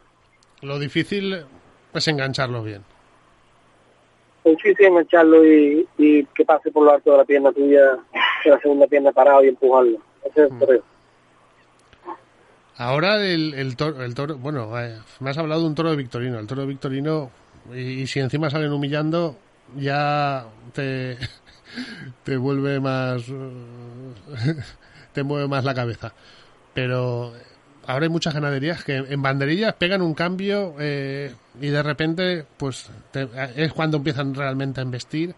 [0.62, 1.44] Lo difícil
[1.94, 2.84] es engancharlo bien.
[4.44, 7.98] Es difícil engancharlo y, y que pase por lo alto de la pierna tuya,
[8.44, 9.98] de la segunda pierna parado y empujarlo.
[10.26, 10.84] Ese es el toreo.
[12.78, 15.96] Ahora el, el, toro, el toro, bueno, eh, me has hablado de un toro de
[15.96, 16.40] Victorino.
[16.40, 17.30] El toro de Victorino,
[17.74, 19.38] y, y si encima salen humillando,
[19.78, 21.18] ya te,
[22.24, 23.24] te vuelve más.
[25.14, 26.14] te mueve más la cabeza.
[26.74, 27.34] Pero
[27.88, 32.90] ahora hay muchas ganaderías que en banderillas pegan un cambio eh, y de repente, pues
[33.12, 35.34] te- es cuando empiezan realmente a investir.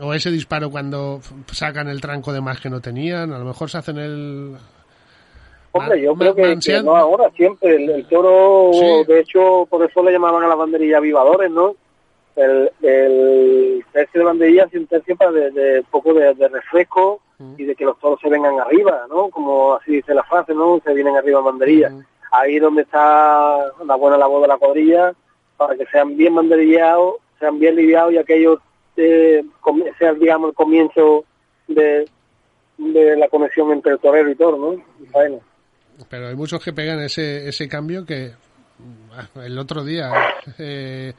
[0.00, 1.20] O ese disparo cuando
[1.52, 3.32] sacan el tranco de más que no tenían.
[3.32, 4.56] A lo mejor se hacen el.
[5.70, 7.76] Hombre, yo creo que, no ahora, siempre.
[7.76, 9.04] El, el toro, Sí.
[9.06, 11.74] de hecho, por eso le llamaban a la banderilla avivadores, ¿no?
[12.36, 17.20] El, el tercio de banderilla es un tercio para de, de poco de, de refresco
[17.38, 17.54] Mm.
[17.58, 19.28] y de que los toros se vengan arriba, ¿no?
[19.28, 20.80] Como así dice la frase, ¿no?
[20.84, 21.90] Se vienen arriba en banderilla.
[21.90, 22.04] Mm.
[22.32, 25.12] Ahí donde está la buena labor de la cuadrilla,
[25.56, 28.58] para que sean bien banderillados, sean bien lidiados y aquellos
[28.96, 29.44] eh,
[29.98, 31.24] sean, digamos, el comienzo
[31.68, 32.08] de,
[32.78, 34.74] de la conexión entre el torero y toro, ¿no?
[35.02, 35.38] Y faena.
[36.08, 38.32] Pero hay muchos que pegan ese, ese cambio que
[39.12, 40.10] ah, el otro día
[40.58, 41.12] eh,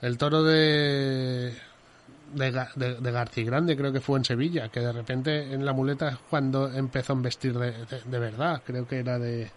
[0.00, 1.52] el toro de
[2.32, 5.72] de, de, de García Grande creo que fue en Sevilla que de repente en la
[5.72, 9.50] muleta es cuando empezó a investir de, de- verdad creo que era de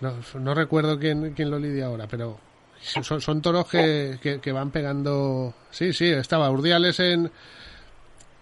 [0.00, 2.38] no, no recuerdo quién, quién lo lidia ahora pero
[2.80, 7.30] son, son toros que, que, van pegando sí sí estaba Urdiales en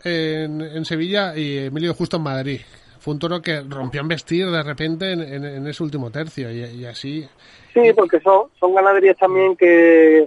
[0.02, 2.60] en, en Sevilla y Emilio Justo en Madrid.
[3.00, 6.50] Fue un toro que rompió en vestir de repente en, en- en ese último tercio
[6.50, 7.28] y, y así.
[7.74, 10.26] Sí, porque son, son ganaderías también que,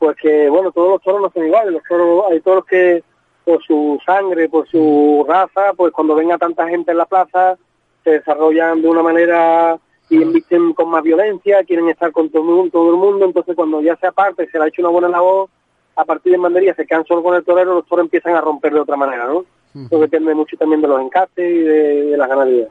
[0.00, 1.72] pues que, bueno, todos los toros no son iguales.
[1.72, 3.04] Los toros, hay toros que,
[3.44, 7.56] por su sangre, por su raza, pues cuando venga tanta gente en la plaza,
[8.02, 12.48] se desarrollan de una manera y invisten con más violencia, quieren estar con todo el
[12.48, 13.26] mundo, todo el mundo.
[13.26, 15.48] Entonces, cuando ya se aparte, se le ha hecho una buena labor,
[15.96, 18.72] a partir de bandería se quedan solo con el torero, los toros empiezan a romper
[18.72, 19.44] de otra manera, ¿no?
[19.86, 22.68] Eso depende mucho también de los encastes y de, de las ganaderías.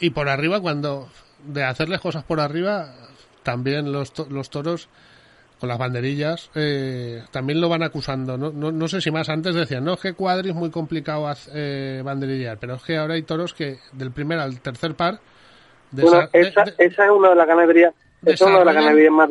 [0.00, 1.06] Y por arriba, cuando
[1.46, 2.88] de hacerles cosas por arriba,
[3.42, 4.88] también los, to- los toros
[5.60, 8.36] con las banderillas eh, también lo van acusando.
[8.36, 8.50] ¿no?
[8.52, 12.02] No, no sé si más antes decían, no, es que cuadri es muy complicado eh,
[12.04, 15.18] banderillar, pero es que ahora hay toros que del primer al tercer par.
[15.92, 19.12] Bueno, esa, de- esa es una de las ganaderías, esa es una de las ganaderías
[19.12, 19.28] más,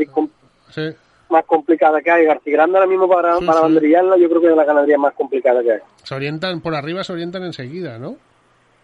[0.70, 0.90] sí,
[1.30, 2.26] más complicadas que hay.
[2.26, 3.64] García Grande ahora mismo para, Sí, para sí.
[3.64, 5.80] banderillarla yo creo que es de las ganaderías más complicadas que hay.
[6.04, 8.16] se orientan por arriba, se orientan enseguida, ¿no?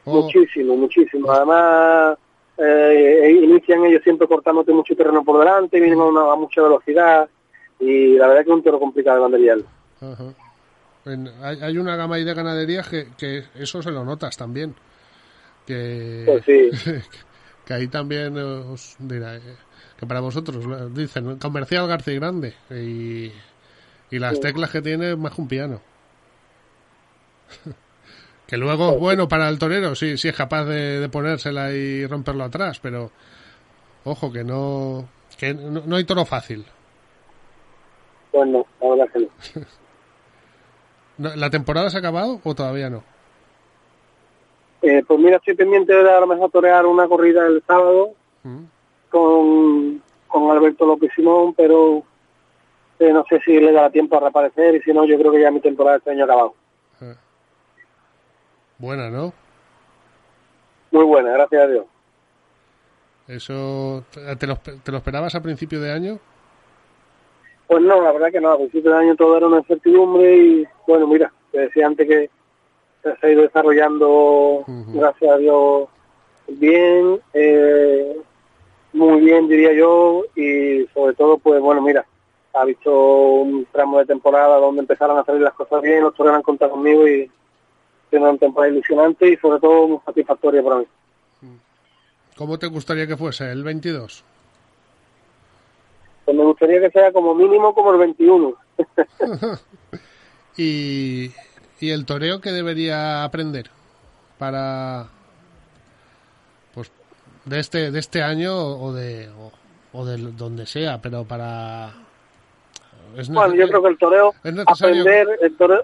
[0.06, 1.32] Muchísimo, muchísimo.
[1.32, 2.18] Además,
[2.60, 7.30] eh, inician ellos siempre cortándote mucho terreno por delante, vienen a, una, a mucha velocidad
[7.80, 9.66] y la verdad que es un toro complicado de banderillarlo.
[10.02, 10.34] Ajá.
[11.42, 14.76] Hay, hay una gama ahí de ganaderías que, que eso se lo notas también.
[15.66, 16.70] Que, Pues sí.
[17.66, 19.42] que ahí también os dirá eh,
[19.98, 23.32] que para vosotros eh, dicen comercial García Grande y,
[24.12, 24.42] y las Sí.
[24.42, 25.82] teclas que tiene más que un piano.
[28.50, 32.44] que luego, bueno, para el torero sí, sí es capaz de, de ponérsela y romperlo
[32.46, 33.12] atrás, pero
[34.06, 36.66] ojo que no, que no, no hay toro fácil.
[38.32, 39.20] Pues no, la verdad que
[41.20, 41.36] no.
[41.36, 43.04] ¿La temporada se ha acabado o todavía no?
[44.82, 48.64] Eh, pues mira, estoy pendiente de a lo mejor torear una corrida el sábado Mm.
[49.12, 52.04] con, con Alberto López Simón, pero
[53.00, 55.42] eh, no sé si le da tiempo a reaparecer y si no, yo creo que
[55.42, 56.54] ya mi temporada este año ha acabado.
[58.80, 59.34] Buena, ¿no?
[60.92, 61.86] Muy buena, gracias a Dios.
[63.28, 64.04] ¿Eso
[64.40, 66.20] te lo, te lo esperabas a principio de año?
[67.68, 68.52] Pues no, la verdad que no.
[68.52, 72.30] A principio de año todo era una incertidumbre y, bueno, mira, te decía antes que
[73.04, 75.88] se ha ido desarrollando, gracias a Dios,
[76.48, 78.18] bien, eh,
[78.94, 82.06] muy bien diría yo, y sobre todo, pues bueno, mira,
[82.54, 86.38] ha visto un tramo de temporada donde empezaron a salir las cosas bien, los toreros
[86.38, 87.30] han contado conmigo y
[88.10, 90.86] tiene una temporada ilusionante y sobre todo muy satisfactoria para mí.
[92.36, 94.24] ¿Cómo te gustaría que fuese el 22?
[96.26, 98.56] Pues me gustaría que sea como mínimo como el 21.
[100.58, 101.32] ¿Y,
[101.80, 103.70] ¿Y el toreo que debería aprender
[104.38, 105.08] para
[106.74, 106.92] pues
[107.46, 109.30] de este de este año o de
[109.92, 111.92] o, de donde sea, pero para
[113.30, 114.34] bueno, yo creo que el toreo
[114.66, 115.84] aprender el toreo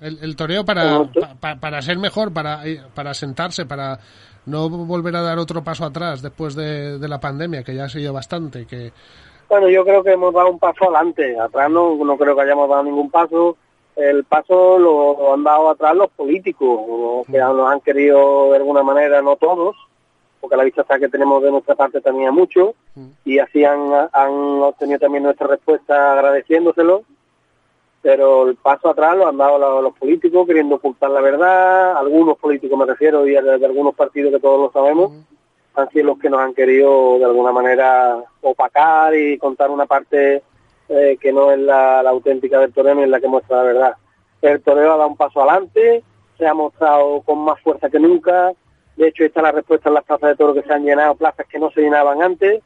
[0.00, 1.08] el, toreo para,
[1.60, 2.62] para, ser mejor, para,
[2.94, 3.98] para sentarse, para
[4.46, 7.88] no volver a dar otro paso atrás después de, de la pandemia, que ya ha
[7.88, 8.66] sido bastante.
[8.66, 8.92] que
[9.48, 11.38] Bueno, yo creo que hemos dado un paso adelante.
[11.38, 13.56] Atrás no, no creo que hayamos dado ningún paso
[14.00, 17.56] el paso lo, han dado atrás los políticos, que mm.
[17.56, 19.76] nos han querido de alguna manera, no todos,
[20.40, 23.08] porque la vista está que tenemos de nuestra parte también mucho, mm.
[23.24, 24.32] y así han, han
[24.62, 27.02] obtenido también nuestra respuesta agradeciéndoselo,
[28.02, 32.78] pero el paso atrás lo han dado los, políticos queriendo ocultar la verdad, algunos políticos
[32.78, 35.12] me refiero, y de, algunos partidos que todos lo sabemos,
[35.74, 40.42] han sido los que nos han querido de alguna manera opacar y contar una parte
[40.88, 43.92] eh, que no es la, auténtica del toreo ni es la que muestra la verdad.
[44.42, 46.02] El toreo ha dado un paso adelante,
[46.38, 48.52] se ha mostrado con más fuerza que nunca,
[48.96, 51.46] de hecho está la respuesta en las plazas de toro que se han llenado, plazas
[51.46, 52.62] que no se llenaban antes,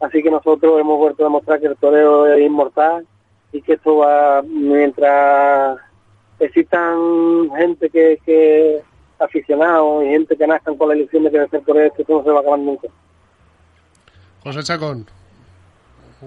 [0.00, 3.06] así que nosotros hemos vuelto a demostrar que el toreo es inmortal
[3.52, 5.78] y que esto va, mientras
[6.38, 8.82] existan gente que, que
[9.18, 12.30] aficionados y gente que nazcan con la ilusión de que ser toreo, esto no se
[12.30, 12.88] va a acabar nunca.
[14.42, 15.06] José Chacón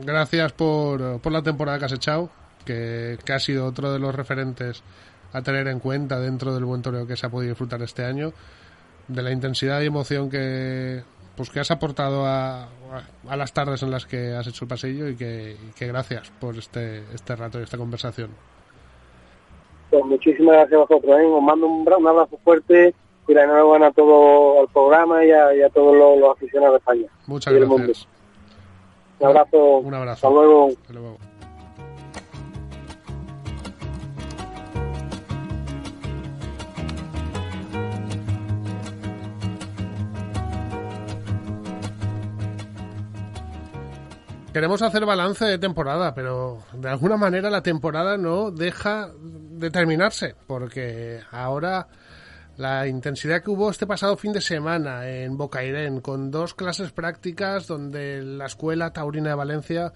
[0.03, 2.29] gracias por, por la temporada que has echado,
[2.65, 4.83] que, ha sido otro de los referentes
[5.33, 8.33] a tener en cuenta dentro del buen toreo que se ha podido disfrutar este año,
[9.07, 11.03] de la intensidad y emoción que
[11.35, 12.67] pues que has aportado a,
[13.27, 17.03] a, las tardes en las que has hecho el pasillo y que, gracias por este,
[17.13, 18.31] este rato y esta conversación.
[19.89, 21.19] Pues muchísimas gracias a vosotros.
[21.19, 21.25] ¿eh?
[21.25, 22.93] Os mando un, abrazo fuerte
[23.27, 27.07] y la enhorabuena a todo el programa y a, todos los, aficionados de España.
[27.27, 28.07] Muchas gracias.
[29.19, 29.77] Un abrazo.
[29.77, 30.27] Un abrazo.
[30.27, 30.67] Hasta luego.
[30.67, 31.17] Hasta luego.
[44.55, 50.33] Queremos hacer balance de temporada, pero de alguna manera la temporada no deja de terminarse,
[50.47, 51.89] porque ahora
[52.55, 57.67] la intensidad que hubo este pasado fin de semana en Bocairén, con dos clases prácticas
[57.67, 59.91] donde la Escuela Taurina de Valencia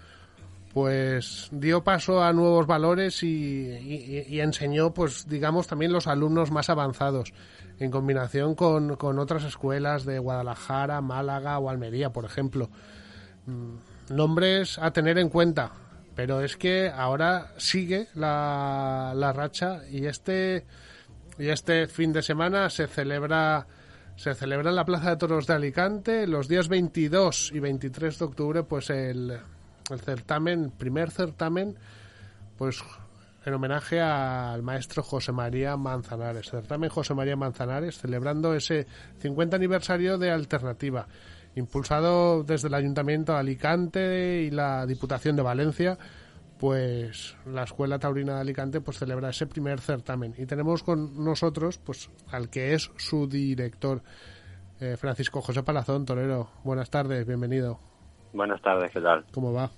[0.74, 7.32] pues dio paso a nuevos valores y, enseñó, pues digamos, también los alumnos más avanzados,
[7.80, 12.70] en combinación con, con, otras escuelas de Guadalajara, Málaga o Almería, por ejemplo.
[14.10, 15.72] Nombres a tener en cuenta,
[16.16, 20.66] pero es que ahora sigue la, la racha y este
[21.38, 23.66] y este fin de semana se celebra
[24.18, 28.26] se celebra en la Plaza de Toros de Alicante los días 22 y 23 de
[28.26, 29.40] octubre pues el,
[29.90, 31.78] el certamen, primer certamen
[32.58, 32.84] pues
[33.46, 36.50] en homenaje al maestro José María Manzanares.
[36.50, 38.86] Certamen José María Manzanares celebrando ese
[39.20, 41.08] 50 aniversario de Alternativa,
[41.60, 45.98] impulsado desde el Ayuntamiento de Alicante y la Diputación de Valencia
[46.60, 50.36] pues la Escuela Taurina de Alicante pues celebra ese primer certamen.
[50.38, 54.02] Y tenemos con nosotros pues al que es su director
[54.82, 56.50] eh, Francisco José Palazón Torero.
[56.64, 57.80] Buenas tardes bienvenido.
[58.34, 59.72] Buenas tardes qué tal cómo va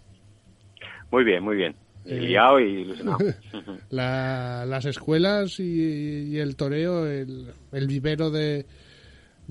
[1.12, 1.76] muy bien muy bien.
[2.04, 3.20] Eh, liado y ilusionado.
[3.92, 8.66] Las escuelas y, el toreo el, vivero de,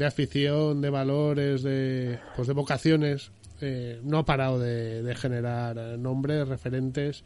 [0.00, 6.48] de afición de valores de pues de vocaciones eh, no ha parado de, generar nombres,
[6.48, 7.22] referentes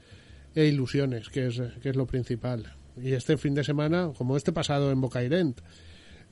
[0.56, 2.64] e ilusiones, que es, que es lo principal.
[2.96, 5.60] Y este fin de semana, como este pasado en Bocairent,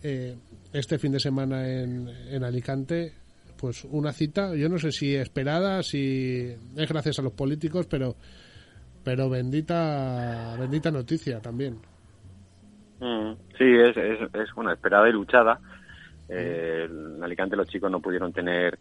[0.03, 0.37] eh,
[0.73, 3.13] este fin de semana en, en Alicante,
[3.57, 8.17] pues una cita, yo no sé si esperada, si es gracias a los políticos, pero
[9.05, 11.75] pero bendita bendita noticia también.
[12.99, 15.61] Mm, sí, es, es, es esperada y luchada.
[16.35, 18.79] Eh, en Alicante los chicos no pudieron tener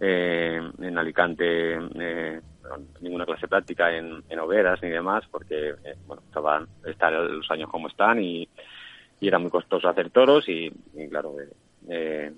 [0.00, 2.40] eh, en Alicante eh,
[3.00, 7.70] ninguna clase práctica en, en hogueras ni demás, porque eh, bueno, estaban están los años
[7.70, 8.48] como están y,
[9.20, 11.36] era muy costoso hacer toros y, y claro,
[11.88, 12.30] eh,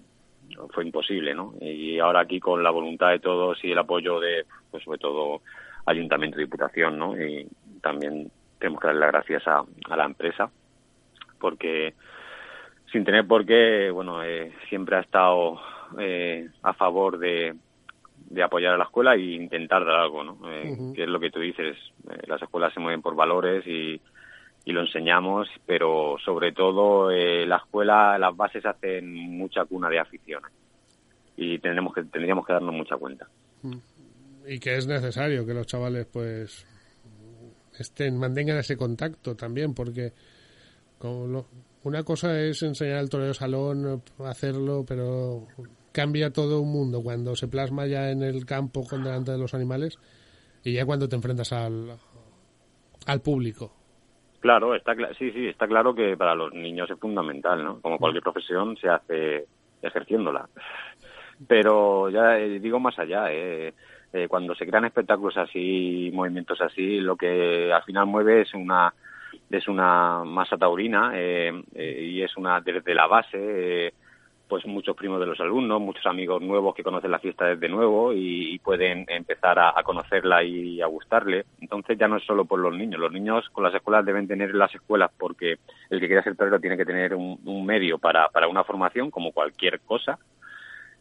[0.73, 1.53] fue imposible, ¿no?
[1.61, 5.43] Y ahora aquí con la voluntad de todos y el apoyo de, pues sobre todo,
[5.85, 7.21] Ayuntamiento y Diputación, ¿no?
[7.21, 7.49] Y
[7.83, 8.31] también
[8.61, 10.49] tenemos que darle las gracias a la empresa,
[11.41, 11.95] porque
[12.93, 15.61] sin tener por qué, bueno, eh, siempre ha estado
[15.99, 17.55] eh, a favor de,
[18.31, 20.39] de apoyar a la escuela e intentar dar algo, ¿no?
[20.53, 20.93] Eh.
[20.95, 21.77] Que es lo que tú dices,
[22.11, 24.01] eh, las escuelas se mueven por valores y,
[24.65, 29.99] y lo enseñamos, pero sobre todo eh, la escuela, las bases hacen mucha cuna de
[30.01, 30.51] aficiones
[31.37, 33.27] y tendremos que tendríamos que darnos mucha cuenta.
[34.49, 36.67] y que es necesario que los chavales pues
[37.79, 40.13] estén mantengan ese contacto también porque
[40.99, 41.47] como lo-
[41.87, 45.47] una cosa es enseñar al torero salón hacerlo pero
[45.93, 49.55] cambia todo un mundo cuando se plasma ya en el campo con delante de los
[49.55, 49.99] animales
[50.65, 51.97] y ya cuando te enfrentas al
[53.07, 53.73] al público
[54.41, 57.81] Claro, está sí, sí, está claro que para los niños es fundamental, ¿no?
[57.81, 59.47] Como cualquier profesión se hace
[59.83, 60.49] ejerciéndola.
[61.49, 63.75] Pero ya eh, digo más allá, ¿eh?
[64.13, 68.95] Eh, cuando se crean espectáculos así, movimientos así, lo que al final mueve es una
[69.51, 73.95] es una masa taurina eh, eh, y es una desde la base, eh,
[74.49, 78.13] pues muchos primos de los alumnos, muchos amigos nuevos que conocen la fiesta desde nuevo
[78.13, 81.45] y, pueden empezar a, conocerla y a gustarle.
[81.61, 84.55] Entonces ya no es solo por los niños, los niños con las escuelas deben tener
[84.55, 88.49] las escuelas porque el que quiera ser torero tiene que tener un, medio para, para
[88.49, 90.19] una formación como cualquier cosa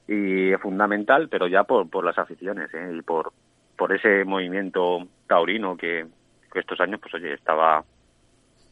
[0.07, 2.93] y es fundamental, pero ya por, por las aficiones ¿eh?
[2.97, 3.31] y por,
[3.75, 6.05] por ese movimiento taurino que
[6.53, 7.83] estos años, pues oye, estaba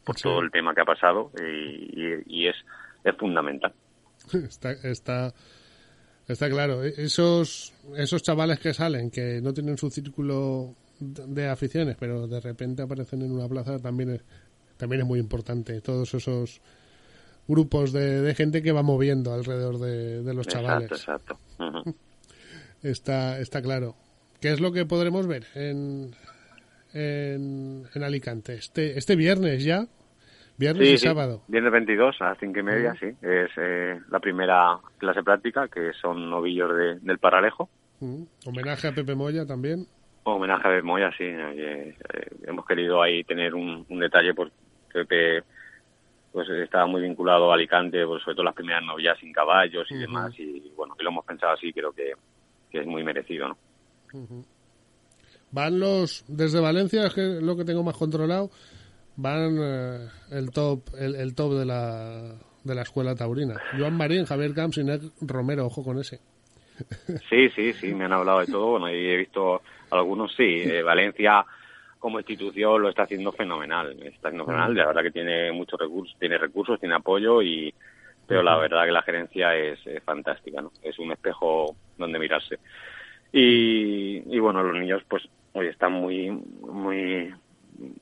[0.04, 0.22] por Sí.
[0.24, 2.56] todo el tema que ha pasado y, y- y es,
[3.04, 3.72] es fundamental.
[4.32, 5.32] está está
[6.28, 11.96] está claro E- esos esos chavales que salen que no tienen su círculo de aficiones
[11.98, 14.20] pero de repente aparecen en una plaza también es
[14.78, 16.60] también es muy importante todos esos
[17.46, 21.94] grupos de, de gente que va moviendo alrededor de, de los chavales Exacto, exacto.
[22.82, 23.94] Está está claro
[24.40, 26.14] qué es lo que podremos ver en
[26.94, 29.86] en, en Alicante este este viernes ya
[30.56, 33.06] viernes Sí, y sí, sábado Viernes 22 a las cinco y media, sí.
[33.22, 37.68] Es eh, la primera clase práctica, que son novillos de- del Paralejo.
[38.00, 38.22] Mm.
[38.46, 39.86] homenaje a Pepe Moya también
[40.24, 41.24] Homenaje a Beb Moya, sí.
[41.24, 41.96] oye, eh,
[42.46, 44.54] hemos querido ahí tener un, un detalle porque
[44.92, 45.42] Pepe
[46.32, 49.96] pues estaba muy vinculado a Alicante, pues, sobre todo las primeras novillas sin caballos y
[49.98, 50.32] demás.
[50.38, 52.12] Y bueno, que lo hemos pensado así, creo que,
[52.70, 53.58] que es muy merecido, ¿no?
[55.54, 58.50] Van los desde Valencia, es que es lo que tengo más controlado,
[59.14, 62.34] van eh, el top el, el top de la
[62.64, 63.54] de la escuela taurina.
[63.78, 66.18] Joan Marín, Javier Camps y Nec Romero, ojo con ese.
[67.30, 68.70] Sí, sí, sí, me han hablado de todo.
[68.70, 70.42] Bueno, y he visto algunos, sí.
[70.42, 71.44] eh, Valencia
[72.00, 73.92] como institución lo está haciendo fenomenal.
[74.02, 74.74] Está haciendo fenomenal.
[74.74, 77.72] La verdad que tiene muchos recursos, tiene recursos, tiene apoyo y,
[78.26, 80.72] pero la verdad que la gerencia es, es fantástica, ¿no?
[80.82, 82.58] Es un espejo donde mirarse.
[83.32, 85.22] Y, y bueno, los niños, pues,
[85.54, 87.32] hoy están muy, muy,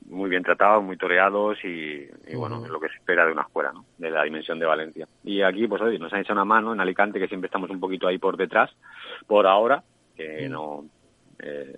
[0.09, 3.43] muy bien tratados, muy toreados y, y bueno, es lo que se espera de una
[3.43, 3.85] escuela, ¿no?
[3.97, 5.07] De la dimensión de Valencia.
[5.23, 7.79] Y aquí, pues, hoy nos han hecho una mano en Alicante, que siempre estamos un
[7.79, 8.71] poquito ahí por detrás,
[9.27, 9.83] por ahora,
[10.15, 10.85] que no,
[11.39, 11.77] eh,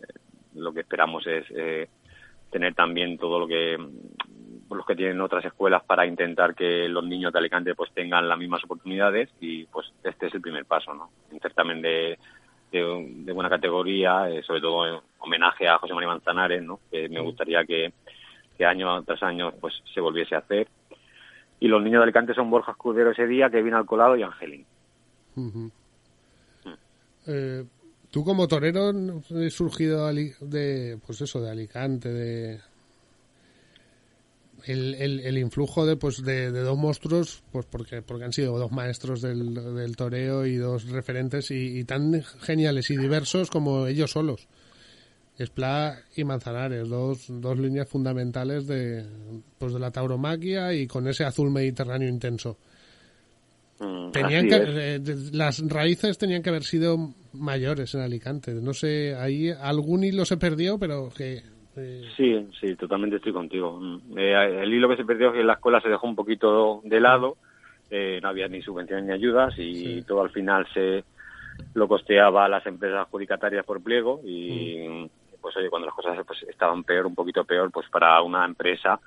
[0.56, 1.88] lo que esperamos es eh,
[2.50, 7.04] tener también todo lo que mm, los que tienen otras escuelas para intentar que los
[7.04, 10.94] niños de Alicante pues tengan las mismas oportunidades y pues este es el primer paso,
[10.94, 11.10] ¿no?
[11.32, 12.18] Un certamen de,
[12.80, 16.80] de, de buena categoría, eh, sobre todo en homenaje a José María Manzanares, ¿no?
[16.92, 17.94] Que me gustaría que,
[18.58, 20.68] que año tras año pues se volviese a hacer.
[21.60, 24.66] Y los niños de Alicante son Borja Escudero ese día, Kevin Alcolado y Angelín.
[27.28, 27.64] Eh,
[28.16, 32.62] Tú como torero has surgido de pues eso de Alicante, de
[34.66, 38.58] el, el, el influjo de pues de, de dos monstruos, pues porque porque han sido
[38.58, 43.88] dos maestros del, del toreo y dos referentes y, y tan geniales y diversos como
[43.88, 44.48] ellos solos.
[45.38, 49.06] Esplá y Manzanares, dos, dos líneas fundamentales de,
[49.58, 52.58] pues de la tauromaquia y con ese azul mediterráneo intenso.
[53.80, 55.02] Mm, Tenían que, eh,
[55.34, 58.54] las raíces tenían que haber sido mayores en Alicante.
[58.54, 61.44] No sé, ahí algún hilo se perdió, pero que...
[61.78, 63.80] eh, Sí, sí, totalmente estoy contigo.
[63.80, 64.18] Mm.
[64.18, 67.00] Eh, el hilo que se perdió es que la escuela se dejó un poquito de
[67.00, 67.38] lado,
[67.90, 70.04] eh, no había ni subvenciones ni ayudas y Sí.
[70.08, 71.04] todo al final se
[71.74, 75.10] lo costeaba a las empresas adjudicatarias por pliego y
[75.42, 79.00] pues oye, cuando las cosas pues, estaban peor, un poquito peor, pues para una empresa,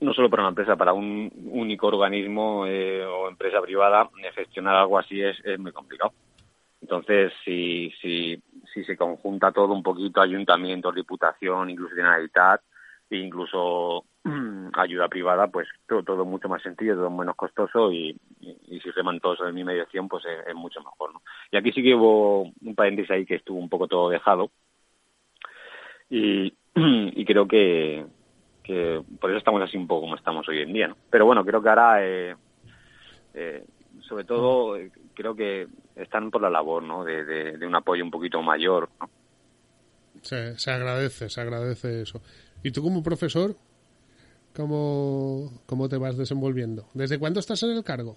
[0.00, 4.98] no solo para una empresa, para un único organismo eh, o empresa privada, gestionar algo
[4.98, 6.12] así es, es muy complicado.
[6.86, 8.40] Entonces, si, si,
[8.72, 12.60] si se conjunta todo un poquito, ayuntamiento, diputación, incluso Generalitat,
[13.10, 14.04] e incluso
[14.72, 19.18] ayuda privada, pues todo, todo, mucho más sencillo, todo menos costoso y, y, si reman
[19.18, 21.12] todos en mi mediación, pues es, es, mucho mejor.
[21.12, 21.22] ¿no?
[21.50, 24.52] Y aquí sí que hubo un paréntesis ahí que estuvo un poco todo dejado
[26.08, 28.06] y, y creo que,
[28.62, 30.86] que por eso estamos así un poco como estamos hoy en día.
[30.86, 30.96] ¿no?
[31.10, 32.36] Pero bueno, creo que ahora, eh,
[33.34, 33.64] eh,
[34.08, 37.04] sobre todo, eh, creo que están por la labor ¿no?
[37.04, 38.88] de, de, de un apoyo un poquito mayor.
[39.00, 39.08] ¿no?
[40.22, 42.20] Se, se agradece, se agradece eso.
[42.62, 43.54] ¿Y tú como profesor,
[44.54, 46.86] cómo, cómo te vas desenvolviendo?
[46.94, 48.16] ¿Desde cuándo estás en el cargo?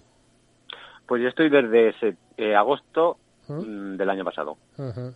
[1.06, 3.18] Pues yo estoy desde ese, eh, agosto
[3.48, 3.60] ¿Ah?
[3.64, 4.56] del año pasado.
[4.78, 5.12] Ajá.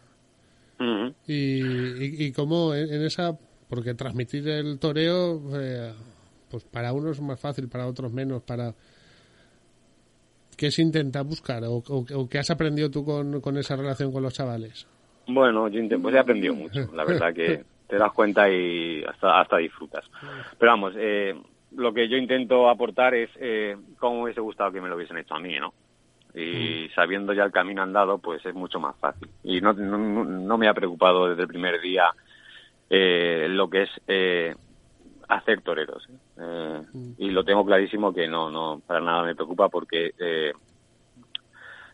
[0.81, 1.15] Uh -huh.
[1.27, 1.63] ¿Y,
[2.05, 3.39] y, y cómo en, en, esa...
[3.69, 5.93] Porque transmitir el toreo, eh,
[6.51, 8.75] pues para unos es más fácil, para otros menos, para...
[10.57, 14.13] ¿Qué se intenta buscar o, o, o qué has aprendido tú con, con, esa relación
[14.13, 14.87] con los chavales?
[15.27, 19.59] Bueno, yo pues he aprendido mucho, la verdad que te das cuenta y hasta, hasta
[19.59, 20.05] disfrutas.
[20.59, 21.35] Pero vamos, eh,
[21.77, 25.19] lo que yo intento aportar es eh, cómo me hubiese gustado que me lo hubiesen
[25.19, 25.73] hecho a mí, ¿no?
[26.37, 29.29] Y sabiendo ya el camino andado, pues es mucho más fácil.
[29.45, 32.11] Y no, no, no me ha preocupado desde el primer día
[32.91, 34.55] eh, lo que es eh,
[35.29, 36.07] hacer toreros.
[36.39, 36.83] Eh,
[37.19, 40.53] y lo tengo clarísimo que no, no, para nada me preocupa porque eh,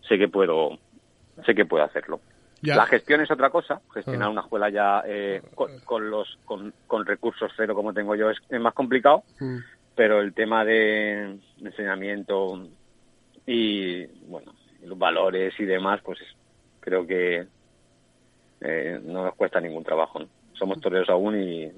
[0.09, 0.79] sé que puedo,
[1.45, 2.21] sé que puedo hacerlo.
[2.63, 2.77] Ya.
[2.77, 3.81] La gestión es otra cosa.
[3.95, 4.31] Gestionar ah.
[4.31, 8.39] una escuela ya eh, con, con, los con, con, recursos cero como tengo yo es,
[8.51, 9.57] es más complicado, mm.
[9.95, 12.67] pero el tema de enseñamiento
[13.47, 14.53] y bueno
[14.85, 16.19] los valores y demás, pues
[16.81, 17.47] creo que
[18.61, 20.21] eh, no nos cuesta ningún trabajo.
[20.21, 20.29] ¿no?
[20.55, 21.71] Somos toreros aún y,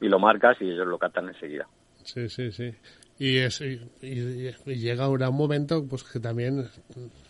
[0.00, 1.66] y lo marcas y ellos lo captan enseguida.
[2.04, 2.72] Sí, sí, sí.
[3.18, 6.68] Y, es, y, llega ahora un momento pues que también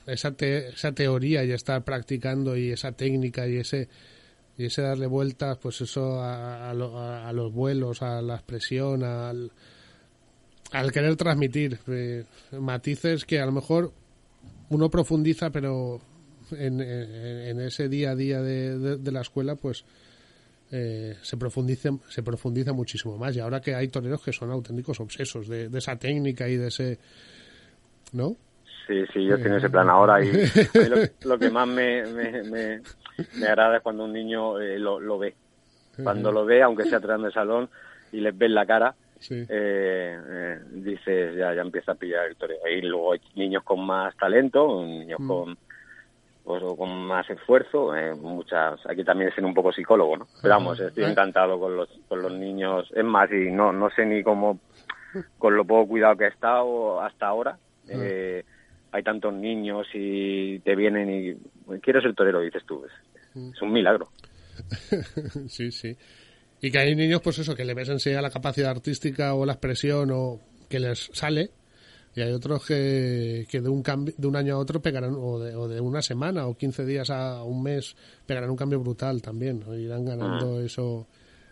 [0.07, 3.89] esa, te, esa teoría y estar practicando y esa técnica y ese
[4.59, 9.05] y ese darle vueltas pues eso a, a, lo, a los vuelos a la expresión
[9.05, 9.53] al,
[10.93, 12.25] querer transmitir eh,
[12.59, 13.93] matices que a lo mejor
[14.71, 16.01] uno profundiza pero
[16.51, 19.85] en, ese día a día de, de la escuela pues
[20.73, 24.99] eh, se profundice se profundiza muchísimo más y ahora que hay toreros que son auténticos
[25.01, 26.99] obsesos de, de esa técnica y de ese
[28.13, 28.37] ¿no?
[28.87, 30.31] Sí, sí, yo tengo ese plan ahora y
[30.89, 32.81] lo, lo, que más me, me, me,
[33.35, 35.35] me, agrada es cuando un niño eh, lo, lo, ve.
[36.01, 37.69] Cuando lo ve, aunque sea tratando el salón
[38.13, 39.45] y les ves la cara, sí.
[39.49, 42.59] eh, eh, dices, ya, ya empieza a pillar el toreo.
[42.69, 45.27] Y luego hay niños con más talento, niños mm.
[45.27, 45.59] con
[46.47, 50.29] pues, con más esfuerzo, eh, muchas, aquí también es un poco psicólogo, ¿no?
[50.41, 54.07] Pero vamos, estoy encantado con los, con los niños, es más, y no, no sé
[54.07, 54.61] ni cómo,
[55.39, 58.45] con lo poco cuidado que he estado hasta ahora, eh,
[58.93, 62.93] hay tantos niños y te vienen y quieres el torero, dices tú, es,
[63.53, 64.09] es un milagro.
[65.49, 65.97] sí, sí.
[66.63, 69.55] Y que hay niños, pues eso, que le ves enseguida la capacidad artística o la
[69.55, 70.39] expresión o
[70.71, 71.51] que les sale,
[72.17, 75.39] y hay otros que, que de un cambio, de un año a otro pegarán, o
[75.39, 77.95] de, o de, una semana o 15 días a un mes,
[78.25, 79.77] pegarán un cambio brutal también, ¿no?
[79.77, 81.07] irán ganando eso,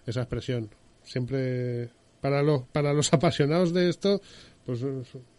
[0.07, 0.71] esa expresión.
[1.03, 1.91] Siempre,
[2.23, 4.23] para los, para los apasionados de esto,
[4.65, 4.83] pues,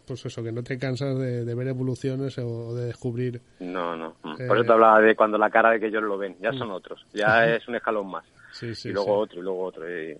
[0.06, 3.42] pues eso, que no te cansas de, de ver evoluciones o de descubrir.
[3.58, 4.14] No, no.
[4.38, 6.52] Eh, Por eso te hablaba de cuando la cara de que ellos lo ven, ya
[6.52, 8.24] son otros, ya es un escalón más.
[8.52, 9.90] Sí, sí, y luego otro, y luego otro.
[9.90, 10.16] Y,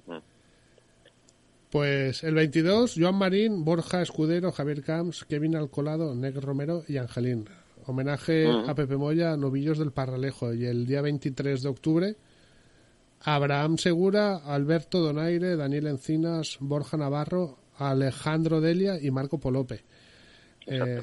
[1.77, 7.51] pues el 22, Joan Marín, Borja Escudero, Javier Camps, Kevin Alcolado, Neg Romero y Angelín.
[7.85, 8.70] Homenaje uh -huh.
[8.70, 10.55] a Pepe Moya, Novillos del Parralejo.
[10.55, 12.16] Y el día 23 de octubre,
[13.20, 19.85] Abraham Segura, Alberto Donaire, Daniel Encinas, Borja Navarro, Alejandro Delia y Marco Polope.
[20.66, 21.03] Eh,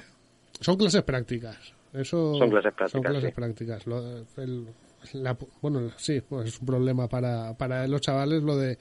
[0.59, 1.71] son clases prácticas.
[1.93, 2.91] Eso, son clases prácticas.
[2.93, 3.35] Son clases sí.
[3.35, 3.85] prácticas.
[3.85, 4.67] Lo, el,
[5.13, 8.79] la, bueno, sí, pues es un problema para, para los chavales lo de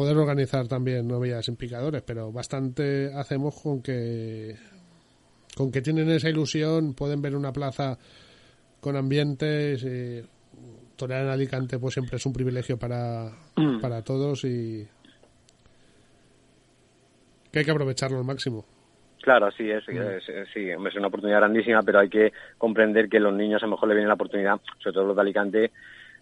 [0.00, 4.56] poder organizar también novillas en picadores, pero bastante hacemos con que
[5.54, 7.98] con que tienen esa ilusión, pueden ver una plaza
[8.80, 10.24] con ambientes, eh,
[10.96, 13.80] torear en Alicante pues siempre es un privilegio para, mm.
[13.82, 14.88] para todos y
[17.52, 18.64] que hay que aprovecharlo al máximo.
[19.20, 23.20] Claro, sí, es, es, es, sí, es una oportunidad grandísima, pero hay que comprender que
[23.20, 25.70] los niños a lo mejor le viene la oportunidad, sobre todo los de Alicante.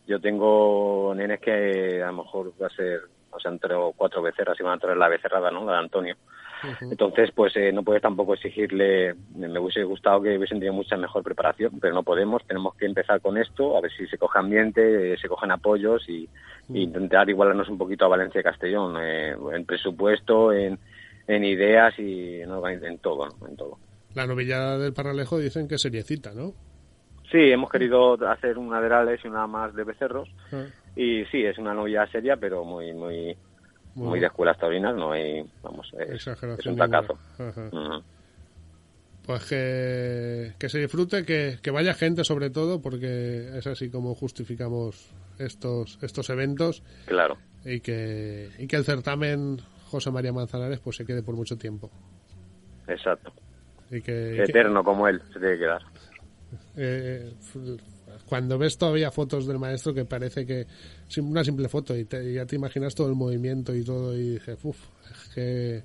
[0.04, 3.02] Yo tengo nenes que a lo mejor va a ser
[3.38, 5.64] o sea, entre cuatro becerras y van a traer la becerrada, ¿no?
[5.64, 6.16] La de Antonio.
[6.62, 6.90] Uh -huh.
[6.90, 11.22] Entonces, pues eh, no puedes tampoco exigirle, me hubiese gustado que hubiesen tenido mucha mejor
[11.22, 15.12] preparación, pero no podemos, tenemos que empezar con esto, a ver si se coge ambiente,
[15.12, 16.28] eh, se cogen apoyos y, uh
[16.72, 16.76] -huh.
[16.76, 20.78] y, intentar igualarnos un poquito a Valencia y Castellón, eh, en presupuesto, en,
[21.28, 22.50] en ideas y en,
[22.84, 23.46] en todo, ¿no?
[23.46, 23.78] En todo.
[24.14, 26.54] La novillada del Parralejo dicen que seriecita, ¿no?
[27.30, 30.28] Sí, hemos querido hacer una de Rales y una más de becerros.
[30.50, 30.64] Ah,
[31.00, 33.36] Y sí, es una novia seria, pero muy muy
[33.94, 36.26] muy, Muy- de escuelas taurinas, no hay, vamos, es,
[36.66, 37.18] un tacazo.
[39.26, 44.14] Pues que, que se disfrute, que, que vaya gente sobre todo, porque es así como
[44.14, 50.96] justificamos estos, estos eventos Claro, y que, y que el certamen José María Manzanares pues
[50.96, 51.90] se quede por mucho tiempo.
[52.86, 53.32] exacto.
[53.90, 55.82] Y que, y que- Eterno como él se tiene que quedar.
[56.76, 57.76] eh, f-
[58.28, 60.66] cuando ves todavía fotos del maestro que parece que
[61.20, 64.30] una simple foto y, te- y ya te imaginas todo el movimiento y todo y
[64.34, 64.78] dices, uff,
[65.10, 65.82] es que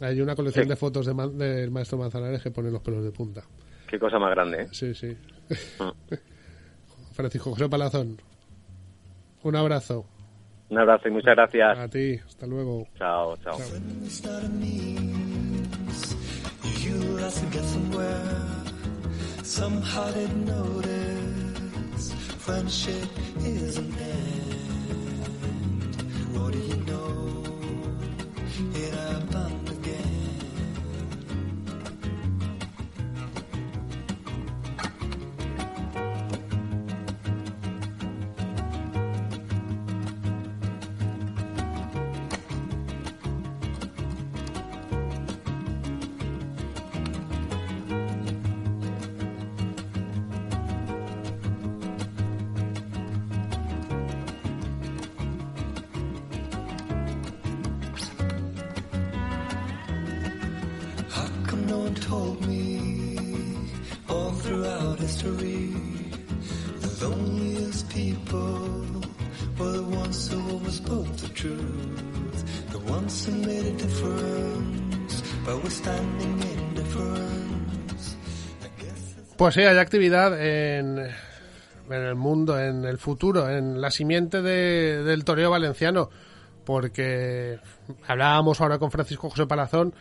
[0.00, 0.68] hay una colección Sí.
[0.70, 3.42] de fotos de ma- del maestro Manzanares que pone los pelos de punta.
[3.88, 4.68] Qué cosa más grande, ¿eh?
[4.72, 5.16] Sí, sí.
[5.78, 6.14] Mm.
[7.14, 8.20] Francisco José Palazón,
[9.42, 10.04] un abrazo
[10.70, 11.78] Un abrazo y muchas gracias.
[11.78, 12.88] a ti, hasta luego.
[12.98, 13.58] Chao, chao.
[22.44, 24.54] Friendship is an end.
[26.36, 27.42] What do you know?
[28.74, 29.63] It happened
[79.44, 81.06] Pues sí, hay actividad en,
[81.90, 86.08] el mundo, en el futuro, en la simiente de- del toreo valenciano,
[86.64, 87.58] porque
[88.06, 89.92] hablábamos ahora con Francisco José Palazón,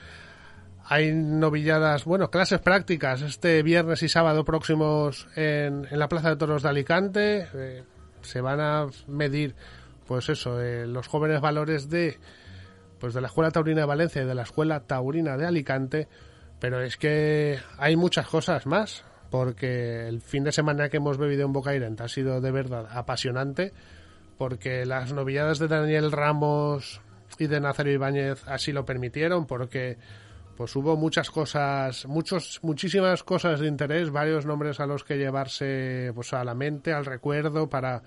[0.86, 6.38] hay novilladas, bueno, clases prácticas este viernes y sábado próximos en, en la Plaza de
[6.38, 7.50] Toros de Alicante.
[7.54, 7.84] eh,
[8.22, 9.56] se van a medir,
[10.08, 12.18] pues eso, eh, los jóvenes valores de,
[12.98, 16.08] pues de la Escuela Taurina de Valencia y de la Escuela Taurina de Alicante.
[16.62, 19.04] Pero es que hay muchas cosas más,
[19.34, 23.74] porque el fin de semana que hemos bebido en Bocairent ha sido de verdad apasionante,
[24.38, 27.02] porque las novilladas de Daniel Ramos
[27.40, 29.98] y de Nazario Ibáñez así lo permitieron, porque
[30.56, 36.12] pues hubo muchas cosas, muchos, muchísimas cosas de interés, varios nombres a los que llevarse
[36.14, 38.04] pues a la mente, al recuerdo, para,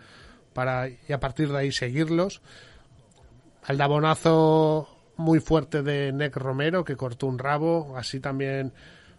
[0.53, 2.41] para y a partir de ahí seguirlos.
[3.65, 8.73] Al dabonazo muy fuerte de Nec Romero, que cortó un rabo, así también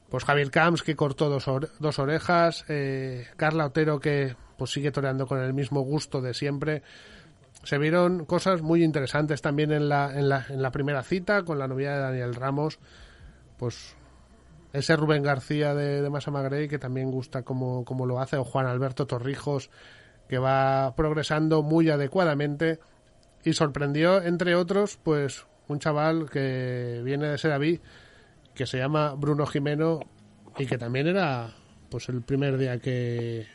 [0.09, 1.45] pues Javier Camps, que cortó dos,
[1.79, 6.83] dos orejas, eh, Carla Otero, que pues sigue toreando con el mismo gusto de siempre.
[7.63, 11.59] Se vieron cosas muy interesantes también en la, en la, en la primera cita, con
[11.59, 12.79] la novia de Daniel Ramos,
[13.57, 13.95] pues
[14.73, 19.69] ese Rubén García de, de que también gusta como, lo hace, o Juan Alberto Torrijos,
[20.27, 22.79] que va progresando muy adecuadamente
[23.43, 27.81] y sorprendió, entre otros, pues un chaval que viene de Sedaví,
[28.57, 29.99] que se llama Bruno Jimeno
[30.57, 31.51] y que también era
[31.89, 33.45] pues el primer día que,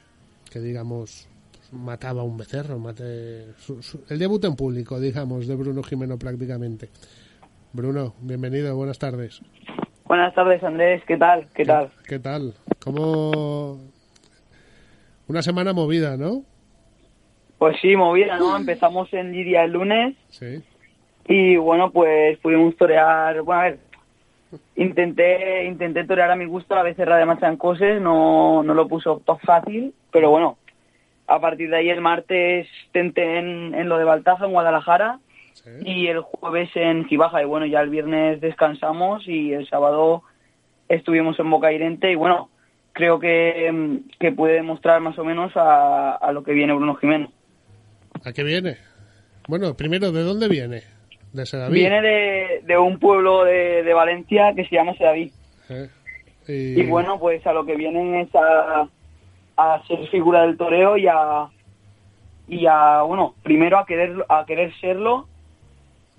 [0.50, 5.56] que digamos, pues, mataba un becerro, mate, su- su- el debut en público, digamos, de
[5.56, 6.88] Bruno Jimeno prácticamente.
[7.72, 9.40] Bruno, bienvenido, buenas tardes.
[10.04, 11.02] Buenas tardes, Andrés.
[11.06, 11.48] ¿Qué tal?
[11.54, 11.90] ¿Qué tal?
[12.06, 12.54] ¿Qué tal?
[12.82, 13.80] ¿Cómo...?
[15.28, 16.44] Una semana movida, ¿no?
[17.58, 18.56] Pues sí, movida, ¿no?
[18.56, 20.62] Empezamos en Lidia el lunes Sí.
[21.28, 23.40] y bueno, pues pudimos torear.
[23.42, 23.78] Bueno, a ver,
[24.76, 29.94] intenté intenté torear a mi gusto la becerra de Machancoses, no, no lo puso fácil,
[30.10, 30.58] pero bueno,
[31.26, 35.18] a partir de ahí el martes tenté en, en lo de Baltaja, en Guadalajara,
[35.54, 35.70] sí.
[35.84, 37.42] y el jueves en Gibaja.
[37.42, 40.22] Y bueno, ya el viernes descansamos y el sábado
[40.88, 42.50] estuvimos en Bocairente y bueno,
[42.92, 47.30] creo que, que puede demostrar más o menos a, a lo que viene Bruno Jiménez.
[48.24, 48.76] ¿A qué viene?
[49.48, 50.82] Bueno, primero, ¿de dónde viene?
[51.32, 51.74] De Sedaví.
[51.74, 55.32] Viene de, de un pueblo de, de Valencia que se llama Sedaví.
[55.68, 55.88] ¿eh?
[56.48, 58.88] Y, Y bueno, pues a lo que vienen es a,
[59.56, 61.46] a ser figura del toreo y a,
[62.48, 65.28] y a bueno, primero a querer, a querer serlo,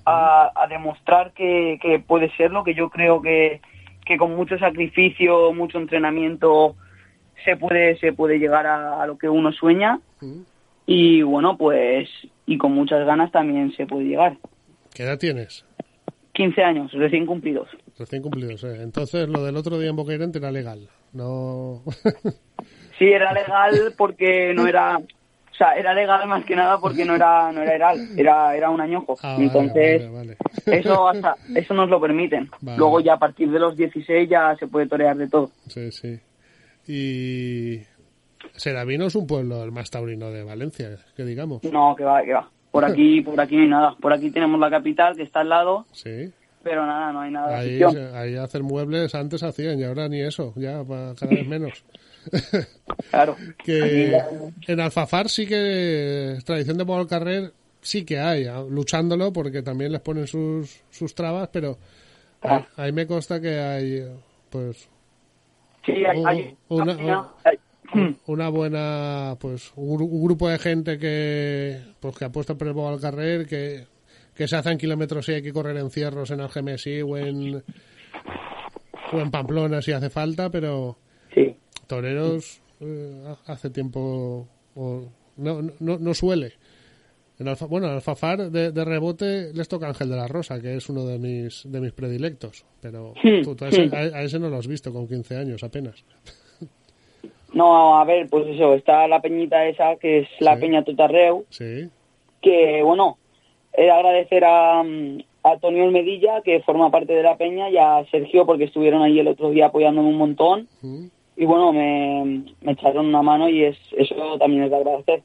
[0.06, 3.62] a, a demostrar que, que puede serlo, que yo creo que,
[4.06, 6.76] que con mucho sacrificio, mucho entrenamiento
[7.46, 10.42] se puede, se puede llegar a, a lo que uno sueña ¿Mm?
[10.86, 12.10] y bueno, pues
[12.46, 14.38] y con muchas ganas también se puede llegar.
[14.94, 15.66] ¿Qué edad tienes?
[16.34, 17.68] 15 años, recién cumplidos.
[17.98, 18.82] Recién cumplidos, ¿eh?
[18.82, 20.90] Entonces, lo del otro día en Bocairente era legal.
[21.14, 21.84] No...
[23.00, 24.98] Sí, era legal porque no era...
[24.98, 28.70] O sea, era legal más que nada porque no era no era heral, era, era
[28.70, 29.16] un añojo.
[29.24, 30.38] Ah, Entonces, vale, vale.
[30.80, 32.50] eso hasta, eso nos lo permiten.
[32.62, 35.50] Luego ya a partir de los 16 ya se puede torear de todo.
[35.68, 36.20] Sí, sí.
[36.88, 37.82] Y
[38.54, 41.64] Seravino es un pueblo el más taurino de Valencia, que digamos.
[41.64, 42.50] No, que va, que va.
[42.74, 43.96] Por aquí, por aquí no hay nada.
[44.02, 46.32] Por aquí tenemos la capital que está al lado, Sí.
[46.64, 50.20] pero nada, no hay nada de Ahí, ahí hacer muebles antes hacían y ahora ni
[50.22, 51.86] eso, ya cada vez menos.
[53.12, 53.36] Claro.
[53.64, 54.18] que
[54.68, 57.52] en Alfafar sí que tradición de Pablo Carrer
[57.82, 61.78] sí que hay, luchándolo porque también les ponen sus, sus trabas, pero
[62.42, 62.68] ahí, Ah.
[62.78, 64.04] ahí me consta que hay
[64.50, 64.90] pues
[65.86, 67.30] Sí, hay, hay- Una- hay- una
[68.52, 73.00] buena pues un, gru- un grupo de gente que pues que apuesta por el Boal
[73.00, 73.86] Carrer que
[74.36, 77.64] que se hacen kilómetros y hay que correr en cierros en Algemesí o en
[79.12, 80.98] o en Pamplona si hace falta pero
[81.34, 81.56] sí.
[81.88, 86.54] toreros eh, hace tiempo o- no, no, no suele
[87.40, 90.76] en Alfa- bueno en Alfafar de, de rebote les toca Ángel de la Rosa que
[90.76, 93.94] es uno de mis de mis predilectos pero Hmm, tú, tú a, ese, hmm.
[93.94, 96.04] a- a ese no lo has visto con 15 años apenas
[97.54, 100.62] No, a ver, pues eso, está la peñita esa, que es la Sí.
[100.62, 101.90] Peña Totarreu, sí
[102.42, 103.18] que, bueno,
[103.72, 107.78] he de agradecer a, mm, a Tonio Medilla, que forma parte de la peña, y
[107.78, 110.68] a Sergio, porque estuvieron ahí el otro día apoyándome un montón,
[111.38, 115.24] y bueno, me, me echaron una mano y es eso también es de agradecer.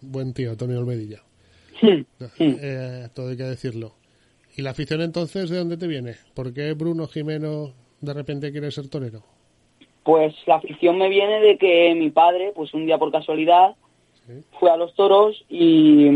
[0.00, 1.22] buen tío Tony Olmedilla
[1.80, 2.02] Hmm.
[2.40, 3.92] Eh, todo hay que decirlo
[4.56, 8.72] y la afición entonces de dónde te viene ¿por qué Bruno Jimeno de repente quiere
[8.72, 9.22] ser torero?
[10.04, 13.76] Pues la afición me viene de que mi padre, pues un día por casualidad,
[14.26, 14.44] Sí.
[14.60, 16.06] fue a los toros y,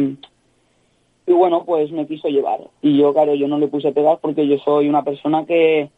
[1.27, 2.61] y bueno, pues me quiso llevar.
[2.83, 5.89] Y yo, claro, yo no le puse pegas porque yo soy una persona que,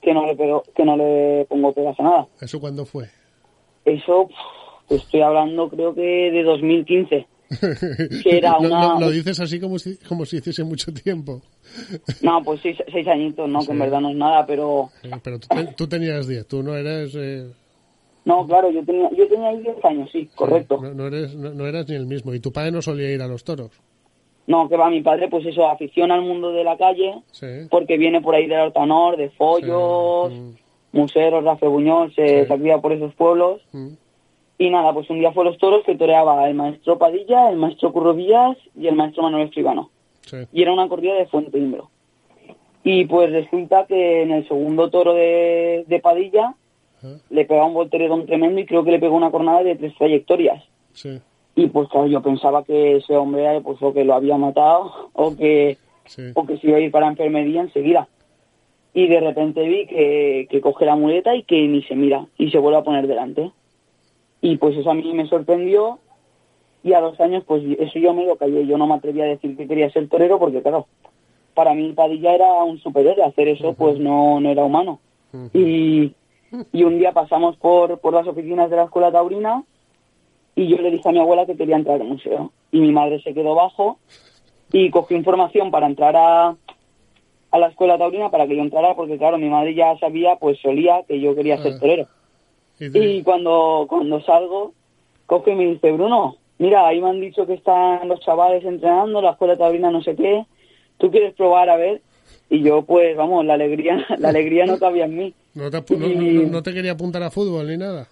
[0.00, 2.26] que, no, le pego, que no le pongo pegas a nada.
[2.40, 3.06] ¿eso cuándo fue?
[3.84, 4.28] Eso,
[4.88, 7.26] estoy hablando creo que de 2015.
[8.22, 11.42] Que era Lo- una- lo, lo dices así como si, como si hiciese mucho tiempo.
[12.22, 13.60] No, pues seis, seis añitos, ¿no?
[13.60, 13.66] Sí.
[13.68, 14.90] Que en verdad no es nada, pero...
[15.22, 17.14] Pero tú, tú tenías 10, tú no eres...
[17.16, 17.46] eh,
[18.24, 20.78] No, claro, yo tenía, yo tenía ahí 10 años, sí, correcto.
[20.82, 22.34] No, no eres, no, no eras ni el mismo.
[22.34, 23.70] Y tu padre no solía ir a los toros.
[24.48, 27.46] No, que va mi padre, pues eso, afición al mundo de la calle, Sí.
[27.70, 30.54] porque viene por ahí del Hortanor, de Follos, Sí, mm.
[30.92, 32.52] Museros, Rafe Buñol, se, Sí.
[32.80, 33.60] por esos pueblos.
[33.72, 33.88] Mm.
[34.58, 37.92] Y nada, pues un día fue los toros que toreaba el maestro Padilla, el maestro
[37.92, 39.90] Curro Villas y el maestro Manuel Escribano.
[40.22, 40.38] Sí.
[40.52, 41.90] Y era una corrida de Fuente Imbro.
[42.82, 46.54] Y pues resulta que en el segundo toro de, de Padilla
[47.30, 50.64] le pega un volteredón tremendo y creo que le pegó una cornada de tres trayectorias.
[50.92, 51.20] Sí.
[51.54, 55.36] Y pues claro, yo pensaba que ese hombre pues o que lo había matado o
[55.36, 56.22] que Sí.
[56.34, 58.06] o que se iba a ir para enfermería enseguida.
[58.94, 62.52] Y de repente vi que, que coge la muleta y que ni se mira y
[62.52, 63.50] se vuelve a poner delante.
[64.40, 65.98] Y pues eso a mí me sorprendió
[66.82, 68.66] y a dos años pues eso yo me lo callé.
[68.66, 70.86] Yo no me atreví a decir que quería ser torero porque claro,
[71.54, 75.00] para mí Padilla era un superhéroe, hacer eso pues no, no era humano.
[75.52, 76.14] Y,
[76.72, 79.64] y un día pasamos por, por las oficinas de la escuela taurina
[80.54, 82.52] y yo le dije a mi abuela que quería entrar al museo.
[82.72, 83.98] Y mi madre se quedó bajo
[84.72, 86.56] y cogió información para entrar a,
[87.50, 90.58] a la escuela taurina para que yo entrara, porque claro, mi madre ya sabía, pues
[90.60, 92.06] solía que yo quería ser torero.
[92.78, 94.72] Y cuando, cuando salgo,
[95.26, 99.20] coge y me dice, Bruno, mira, ahí me han dicho que están los chavales entrenando,
[99.22, 100.44] la escuela taurina no sé qué,
[100.98, 102.02] ¿tú quieres probar a ver?
[102.50, 105.34] Y yo, pues, vamos, la alegría, la alegría no cabía en mí.
[105.54, 108.08] no, te, apu- no- no- no te quería apuntar a fútbol ni nada.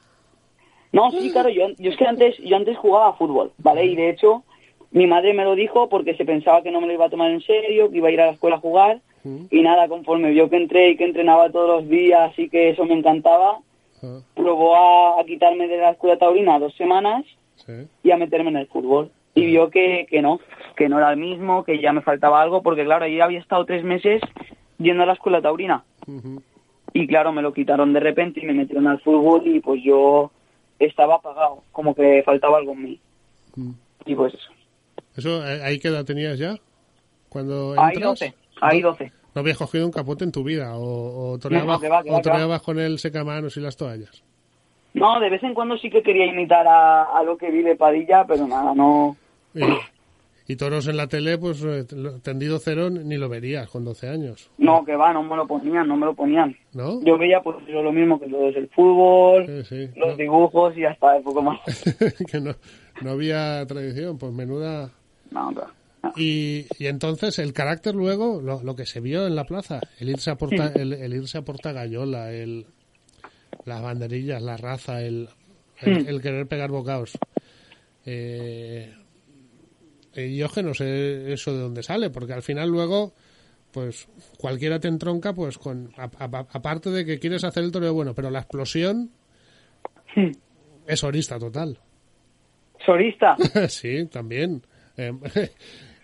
[0.93, 3.85] No, sí, claro, yo, yo es que antes, yo antes jugaba a fútbol, ¿vale?
[3.85, 4.45] Y de hecho,
[4.93, 7.31] mi madre me lo dijo porque se pensaba que no me lo iba a tomar
[7.33, 9.01] en serio, que iba a ir a la escuela a jugar.
[9.25, 9.47] Mm.
[9.51, 12.85] Y nada, conforme vio que entré y que entrenaba todos los días y que eso
[12.85, 13.59] me encantaba,
[14.05, 17.24] Ah, probó a, a quitarme de la escuela taurina dos semanas
[17.64, 17.72] sí.
[18.02, 19.11] y a meterme en el fútbol.
[19.34, 20.38] Y vio que, que no,
[20.76, 23.40] que no era el mismo, que ya me faltaba algo, porque claro, yo ya había
[23.40, 24.20] estado tres meses
[24.78, 25.84] yendo a la escuela taurina.
[26.92, 30.30] Y claro, me lo quitaron de repente y me metieron al fútbol y pues yo
[30.78, 33.00] estaba apagado, como que faltaba algo en mí.
[33.57, 33.70] Mm.
[34.07, 34.50] Y pues eso.
[35.16, 36.57] ¿Eso, eh, ahí qué edad tenías ya?
[37.28, 38.20] Cuando entras?
[38.20, 39.12] 12, hay ¿No- 12.
[39.35, 40.76] ¿No habías cogido un capote en tu vida?
[40.76, 44.22] ¿O, o toreabas, va, va, o toreabas con el secamanos y las toallas?
[44.95, 48.24] No, de vez en cuando sí que quería imitar a, a lo que vive Padilla,
[48.28, 49.16] pero nada, no.
[49.53, 49.62] Y,
[50.53, 51.85] y toros en la tele, pues eh,
[52.22, 55.89] tendido cero ni lo verías con 12 años, No, que va, no me lo ponían,
[55.89, 56.57] no me lo ponían.
[56.72, 57.03] ¿no?
[57.03, 59.91] Yo veía pues lo mismo que todos, el fútbol, Sí, sí.
[59.97, 60.16] los No.
[60.16, 61.59] dibujos y hasta poco más.
[62.30, 62.55] que no,
[63.03, 64.91] no había tradición, pues menuda...
[65.32, 65.62] No, no.
[66.16, 70.11] Y, y entonces el carácter luego, lo, lo que se vio en la plaza, el
[70.11, 72.66] irse a Porta, el, el irse a Portagayola, el,
[73.64, 75.28] las banderillas, la raza, el,
[75.80, 77.18] el, el querer pegar bocaos.
[78.07, 78.92] Eh,
[80.16, 83.14] y yo que no sé eso de dónde sale, porque al final luego,
[83.72, 88.30] pues cualquiera te entronca, pues con aparte de que quieres hacer el toreo bueno, pero
[88.30, 89.11] la explosión
[90.16, 90.30] Hmm.
[90.86, 91.78] es horista total.
[92.84, 93.36] Sorista.
[93.68, 94.62] sí, también.
[94.96, 95.12] Eh,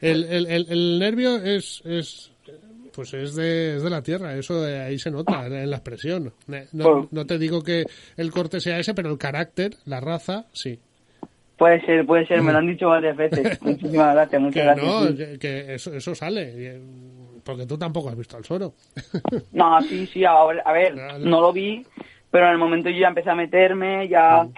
[0.01, 2.31] el, el, el, el nervio es, es
[2.95, 6.33] pues es de, es de la tierra, eso de ahí se nota en la expresión.
[6.73, 7.85] No, no te digo que
[8.17, 10.79] el corte sea ese, pero el carácter, la raza, sí.
[11.57, 13.61] Puede ser, puede ser, me lo han dicho varias veces.
[13.63, 14.87] Muchísimas gracias, muchas Que gracias.
[14.87, 15.39] no, sí.
[15.39, 16.53] que, eso, eso sale.
[16.57, 16.81] eh,
[17.45, 18.75] Porque tú tampoco has visto al suero.
[19.53, 21.85] No, sí, sí, a ver, no lo vi,
[22.31, 24.49] pero en el momento yo ya empecé a meterme, ya...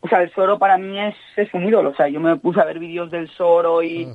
[0.00, 2.60] O sea, el Soro para mí es, es un ídolo, o sea, yo me puse
[2.60, 4.06] a ver vídeos del Soro y,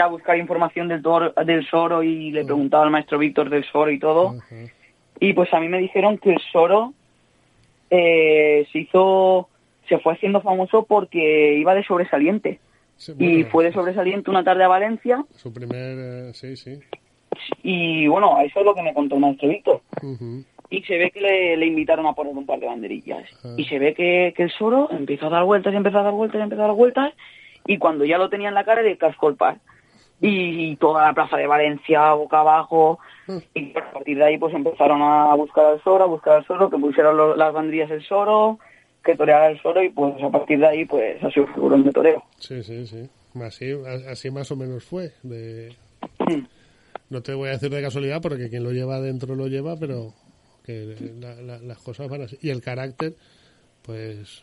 [0.00, 3.90] a buscar información del, toro, del Soro y le preguntaba al maestro Víctor del Soro
[3.90, 4.36] y todo.
[5.18, 6.92] Y pues a mí me dijeron que el Soro
[7.90, 9.48] eh, se hizo,
[9.88, 12.60] se fue haciendo famoso porque iba de sobresaliente.
[12.96, 15.98] Sí, Y fue de sobresaliente una tarde a Valencia Su primer.
[15.98, 16.78] eh, sí, sí.
[17.62, 19.82] y bueno, eso es lo que me contó el maestro Víctor.
[20.70, 23.24] Y se ve que le, le invitaron a poner un par de banderillas.
[23.44, 23.54] Ah.
[23.56, 26.12] Y se ve que, que el Soro empezó a dar vueltas, y empezó a dar
[26.12, 27.14] vueltas, y empezó a dar vueltas,
[27.66, 29.58] y cuando ya lo tenía en la cara, le cascó el par.
[30.20, 32.98] Y, toda la plaza de Valencia, boca abajo,
[33.54, 36.70] y a partir de ahí pues empezaron a buscar al Soro, a buscar al Soro,
[36.70, 38.58] que pusieran lo- las banderillas del Soro,
[39.04, 41.92] que toreara el Soro, y pues a partir de ahí pues ha sido figurón de
[41.92, 42.24] toreo.
[42.38, 43.08] Sí, sí, sí.
[43.42, 43.72] Así,
[44.08, 45.10] así más o menos fue.
[45.22, 45.74] De...
[47.08, 50.12] No te voy a decir de casualidad porque quien lo lleva adentro lo lleva, pero
[50.66, 52.36] que la- la- las cosas van así.
[52.42, 53.14] Y el carácter,
[53.82, 54.42] pues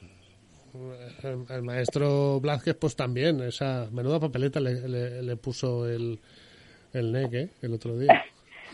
[1.24, 6.20] el, el maestro Blázquez pues también, esa menuda papeleta le, le- le puso el,
[6.94, 7.50] el NEC ¿eh?
[7.62, 8.24] el otro día.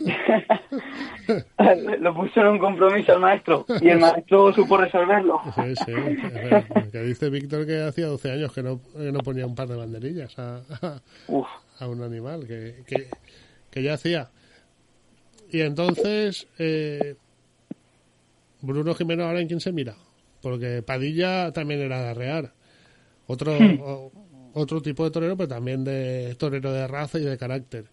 [2.00, 5.40] lo puso en un compromiso al maestro, y el maestro supo resolverlo.
[5.54, 5.92] Sí, sí.
[5.92, 9.68] Eh, Que dice Víctor que hacía 12 años que no, que no ponía un par
[9.68, 11.00] de banderillas a, a-
[11.80, 13.08] a un animal que, que,
[13.70, 14.30] que ya hacía.
[15.50, 17.16] Y entonces, eh,
[18.62, 19.96] Bruno Jimeno ahora en quién se mira,
[20.42, 22.52] porque Padilla también era de arrear.
[23.26, 24.12] Otro, o-
[24.54, 27.84] otro tipo de torero, pero también de torero de raza y de carácter.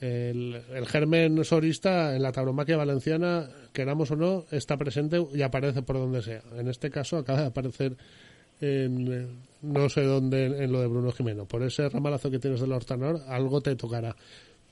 [0.00, 5.82] El, el germen sorista en la tauromaquia valenciana, queramos o no, está presente y aparece
[5.82, 6.42] por donde sea.
[6.56, 7.96] En este caso acaba de aparecer
[8.62, 11.44] en no sé dónde en, en lo de Bruno Jimeno.
[11.46, 14.16] Por ese ramalazo que tienes del Hortanor, algo te tocará.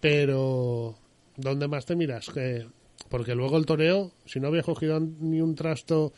[0.01, 0.97] Pero,
[1.37, 2.29] ¿dónde más te miras?
[2.31, 2.67] Que,
[3.09, 6.13] porque luego el toreo, si no había cogido ni un trasto,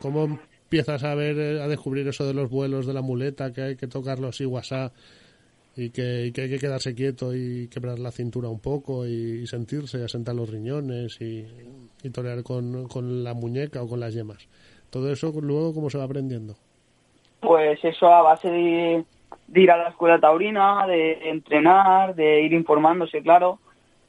[0.00, 3.62] ¿cómo empiezas a ver, eh, a descubrir eso de los vuelos de la muleta, que
[3.62, 4.92] hay que tocarlo así, guasá,
[5.76, 10.04] y que, hay que quedarse quieto y quebrar la cintura un poco y, y sentirse,
[10.04, 11.46] asentar los riñones y,
[12.02, 14.48] y torear con, con la muñeca o con las yemas?
[14.90, 16.56] Todo eso luego, ¿cómo se va aprendiendo?
[17.40, 19.04] Pues eso a base de
[19.54, 23.60] ir a la escuela taurina, de entrenar, de ir informándose, claro,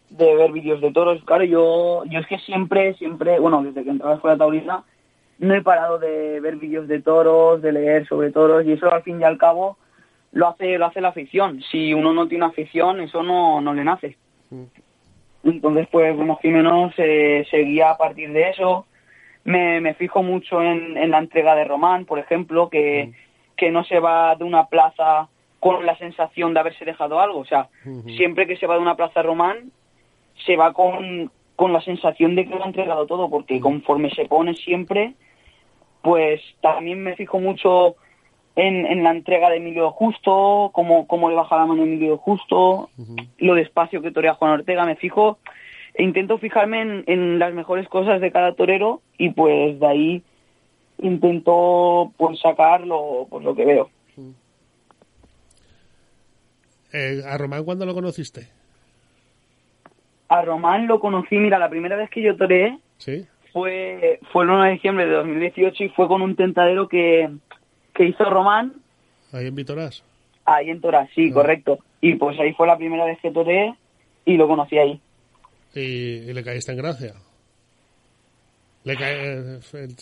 [0.09, 1.23] de ver vídeos de toros.
[1.23, 4.83] Claro, yo, yo es que siempre, siempre, bueno, desde que entré a la escuela taurina,
[5.39, 9.03] no he parado de ver vídeos de toros, de leer sobre toros, y eso al
[9.03, 9.77] fin y al cabo
[10.31, 11.61] lo hace, lo hace la afición.
[11.71, 14.17] Si uno no tiene afición, eso no, no le nace.
[15.43, 18.85] Entonces, pues, Bruno Jimeno se, se guía a partir de eso.
[19.45, 23.13] Me, me fijo mucho en, en la entrega de Román, por ejemplo, que,
[23.55, 25.29] que no se va de una plaza
[25.59, 27.39] con la sensación de haberse dejado algo.
[27.39, 27.69] O sea,
[28.17, 29.71] siempre que se va de una plaza Román,
[30.45, 34.25] se va con, con la sensación de que lo ha entregado todo, porque conforme se
[34.25, 35.13] pone siempre,
[36.01, 37.95] pues también me fijo mucho
[38.55, 42.17] en, en la entrega de Emilio Justo, cómo, cómo le baja la mano a Emilio
[42.17, 42.89] Justo,
[43.37, 45.39] lo despacio que torea Juan Ortega, me fijo,
[45.93, 50.23] e intento fijarme en, en las mejores cosas de cada torero y pues de ahí
[50.99, 53.89] intento pues sacar lo, pues, lo que veo.
[56.91, 58.58] Eh, ¿A Román cuándo lo conociste?
[60.29, 63.25] A Román lo conocí, mira, la primera vez que yo toreé ¿Sí?
[63.51, 67.29] fue, fue el 1 de diciembre de 2018 y fue con un tentadero que,
[67.93, 68.73] que hizo Román
[69.33, 70.03] Ahí en Vitoras.
[70.45, 71.33] ahí en Torás, sí, Ah.
[71.33, 71.79] correcto.
[72.01, 73.75] Y pues ahí fue la primera vez que toreé
[74.25, 74.99] y lo conocí ahí.
[75.75, 77.13] Y, y le caíste en gracia.
[78.83, 79.95] Le cae, eh, el-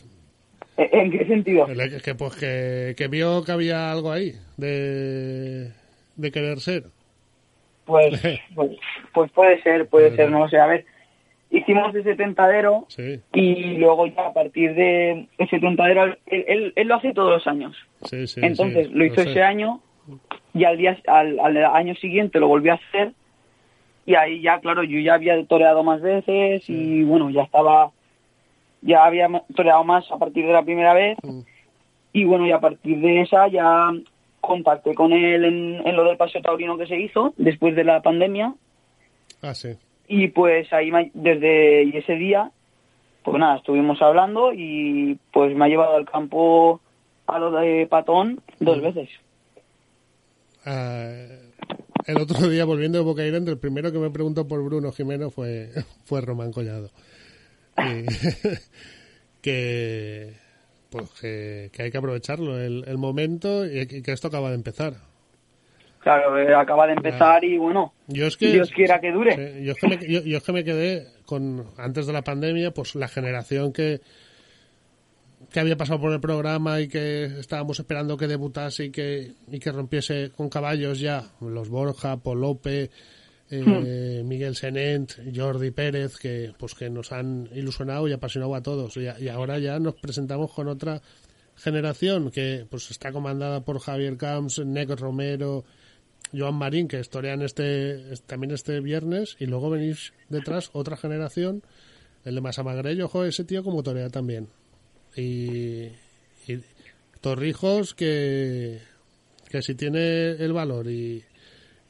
[0.78, 1.66] ¿E- ¿En qué sentido?
[2.04, 5.72] que, pues, que, que vio que había algo ahí de,
[6.16, 6.84] de querer ser.
[7.88, 8.22] Pues,
[8.54, 8.72] pues,
[9.14, 10.60] pues puede ser, puede ser, no lo sé.
[10.60, 10.86] A ver,
[11.50, 16.18] hicimos ese tentadero Sí, y luego ya a partir de ese tentadero, él,
[16.48, 17.76] él, él lo hace todos los años.
[18.04, 18.42] sí, sí.
[18.44, 19.82] Entonces lo hizo ese año
[20.54, 23.14] y al, día, al, al año siguiente lo volvió a hacer
[24.06, 27.92] y ahí ya, claro, yo ya había toreado más veces y bueno, ya estaba,
[28.82, 31.40] ya había toreado más a partir de la primera vez Mm.
[32.14, 33.92] Y bueno, y a partir de esa ya
[34.48, 38.02] contacté con él en, en lo del paseo taurino que se hizo después de la
[38.02, 38.56] pandemia.
[39.44, 39.70] Ah, sí.
[40.08, 42.50] Y pues ahí me- desde ese día,
[43.24, 46.80] pues nada, estuvimos hablando y pues me ha llevado al campo
[47.28, 49.10] a lo de Patón dos veces.
[50.66, 51.12] Ah,
[52.06, 55.70] el otro día, volviendo de Bocairente, el primero que me preguntó por Bruno Jimeno fue,
[56.06, 56.90] fue Román Collado.
[57.78, 58.06] Y-
[59.42, 60.34] que,
[60.90, 64.56] pues que, que hay que aprovecharlo, el, el momento, y que que esto acaba de
[64.56, 64.94] empezar.
[66.00, 69.36] Claro, eh, acaba de empezar y bueno, Yo es que, Dios quiera que dure.
[69.36, 72.22] Sí, yo, es que me, yo- yo es que me quedé con, antes de la
[72.24, 74.00] pandemia, pues la generación que,
[75.52, 79.60] que había pasado por el programa y que estábamos esperando que debutase y que, y
[79.60, 82.90] que rompiese con caballos ya, los Borja, Polope,
[83.50, 88.98] eh, Miguel Senent, Jordi Pérez, que pues que nos han ilusionado y apasionado a todos.
[88.98, 91.02] Y, y ahora ya nos presentamos con otra
[91.56, 95.64] generación que pues está comandada por Javier Camps, Neco Romero,
[96.34, 101.64] Joan Marín, que historian este, es- también este viernes, y luego venís detrás otra generación,
[102.26, 104.50] el de Masamagrello, ojo, ese tío como torea también.
[105.16, 105.86] Y,
[106.48, 106.62] y
[107.22, 108.80] Torrijos, que,
[109.50, 111.24] que si tiene el valor y,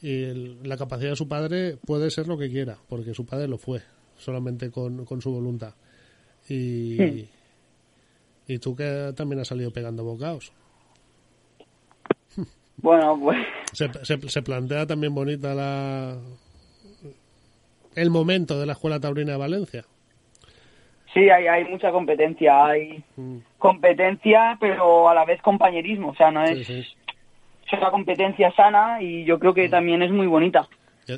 [0.07, 3.47] y el- la capacidad de su padre, puede ser lo que quiera, porque su padre
[3.47, 3.81] lo fue,
[4.17, 5.73] solamente con, con su voluntad.
[6.49, 7.27] Y,
[8.47, 10.51] y tú que también has salido pegando bocaos.
[12.77, 13.37] Bueno, pues
[13.73, 16.17] Se, se, se plantea también bonita la
[17.95, 19.83] el momento de la Escuela Taurina de Valencia.
[21.13, 26.29] sí, hay, hay mucha competencia, hay Mm, competencia, pero a la vez compañerismo, o sea,
[26.29, 26.85] no sí, es, sí.
[27.68, 30.68] Es una competencia sana y yo creo que también es muy bonita.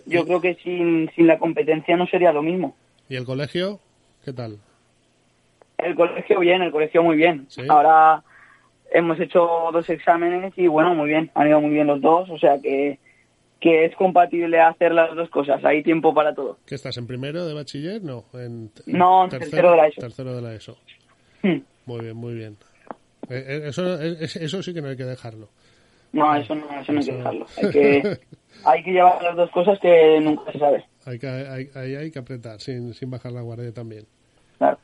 [0.05, 2.75] Yo creo que sin, sin la competencia no sería lo mismo.
[3.07, 3.79] ¿Y el colegio?
[4.23, 4.59] ¿Qué tal?
[5.77, 7.45] El colegio bien, el colegio muy bien.
[7.49, 7.63] Sí.
[7.67, 8.23] Ahora
[8.91, 12.37] hemos hecho dos exámenes y bueno, muy bien, han ido muy bien los dos, o
[12.37, 12.99] sea que,
[13.59, 16.57] que es compatible hacer las dos cosas, hay tiempo para todo.
[16.65, 18.03] ¿Qué estás en primero de bachiller?
[18.03, 20.01] No, en, en No, en tercero de la ESO.
[20.01, 20.77] Tercero de la ESO.
[21.41, 21.59] Hmm.
[21.85, 22.57] Muy bien, muy bien.
[23.29, 25.49] Eh, eh, Eso, eh, eso sí que no hay que dejarlo.
[26.11, 27.45] No, eso no, eso no hay que dejarlo.
[27.57, 28.19] Hay que,
[28.65, 30.85] hay que llevar las dos cosas que nunca se sabe.
[31.05, 34.05] Hay que, hay, hay- hay que apretar sin, sin bajar la guardia también.
[34.57, 34.77] Claro.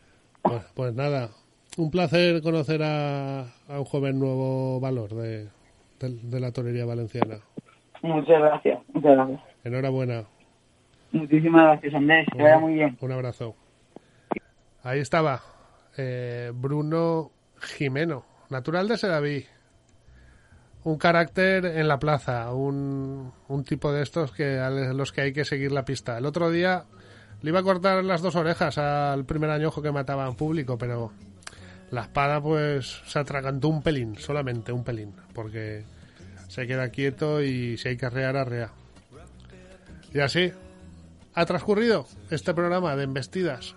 [0.43, 1.29] Bueno, pues nada,
[1.77, 5.45] un placer conocer a, a un joven nuevo valor de,
[5.99, 7.39] de, de la torería valenciana.
[8.01, 9.39] Muchas gracias, muchas gracias.
[9.63, 10.25] Enhorabuena.
[11.11, 12.27] Muchísimas gracias, Andrés.
[12.35, 12.97] Que vaya muy bien.
[13.01, 13.55] Un abrazo.
[14.83, 15.41] Ahí estaba
[15.97, 19.45] eh, Bruno Jimeno, natural de Sedaví.
[20.85, 25.33] Un carácter en la plaza, un, un tipo de estos que a los que hay
[25.33, 26.17] que seguir la pista.
[26.17, 26.85] El otro día
[27.41, 31.11] le iba a cortar las dos orejas al primer añojo que mataba en público, pero
[31.91, 35.83] la espada pues se atragantó un pelín, solamente un pelín, porque
[36.47, 38.71] se queda quieto y si hay que arrear, arrea.
[40.13, 40.51] Y así
[41.33, 43.75] ha transcurrido este programa de embestidas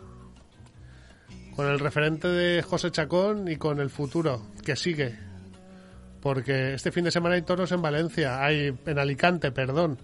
[1.57, 5.28] con el referente de José Chacón y con el futuro que sigue.
[6.29, 9.97] Porque este fin de semana hay toros en Valencia, hay en Alicante, perdón,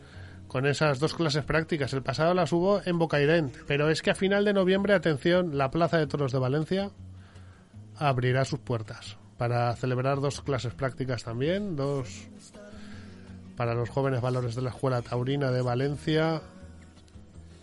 [0.48, 1.92] con esas dos clases prácticas.
[1.92, 5.70] El pasado las hubo en Bocairent, pero es que a final de noviembre, atención, la
[5.70, 6.90] Plaza de Toros de Valencia
[7.98, 12.26] abrirá sus puertas para celebrar dos clases prácticas también, dos
[13.58, 16.40] para los jóvenes valores de la Escuela Taurina de Valencia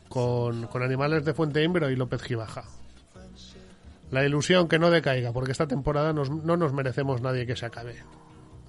[0.08, 2.66] con, animales de Fuente Imbro y López Gibaja.
[4.12, 7.66] La ilusión que no decaiga, porque esta temporada nos- no nos merecemos nadie que se
[7.66, 7.96] acabe.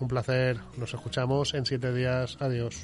[0.02, 2.36] Un placer, nos escuchamos en siete días.
[2.40, 2.74] Adiós.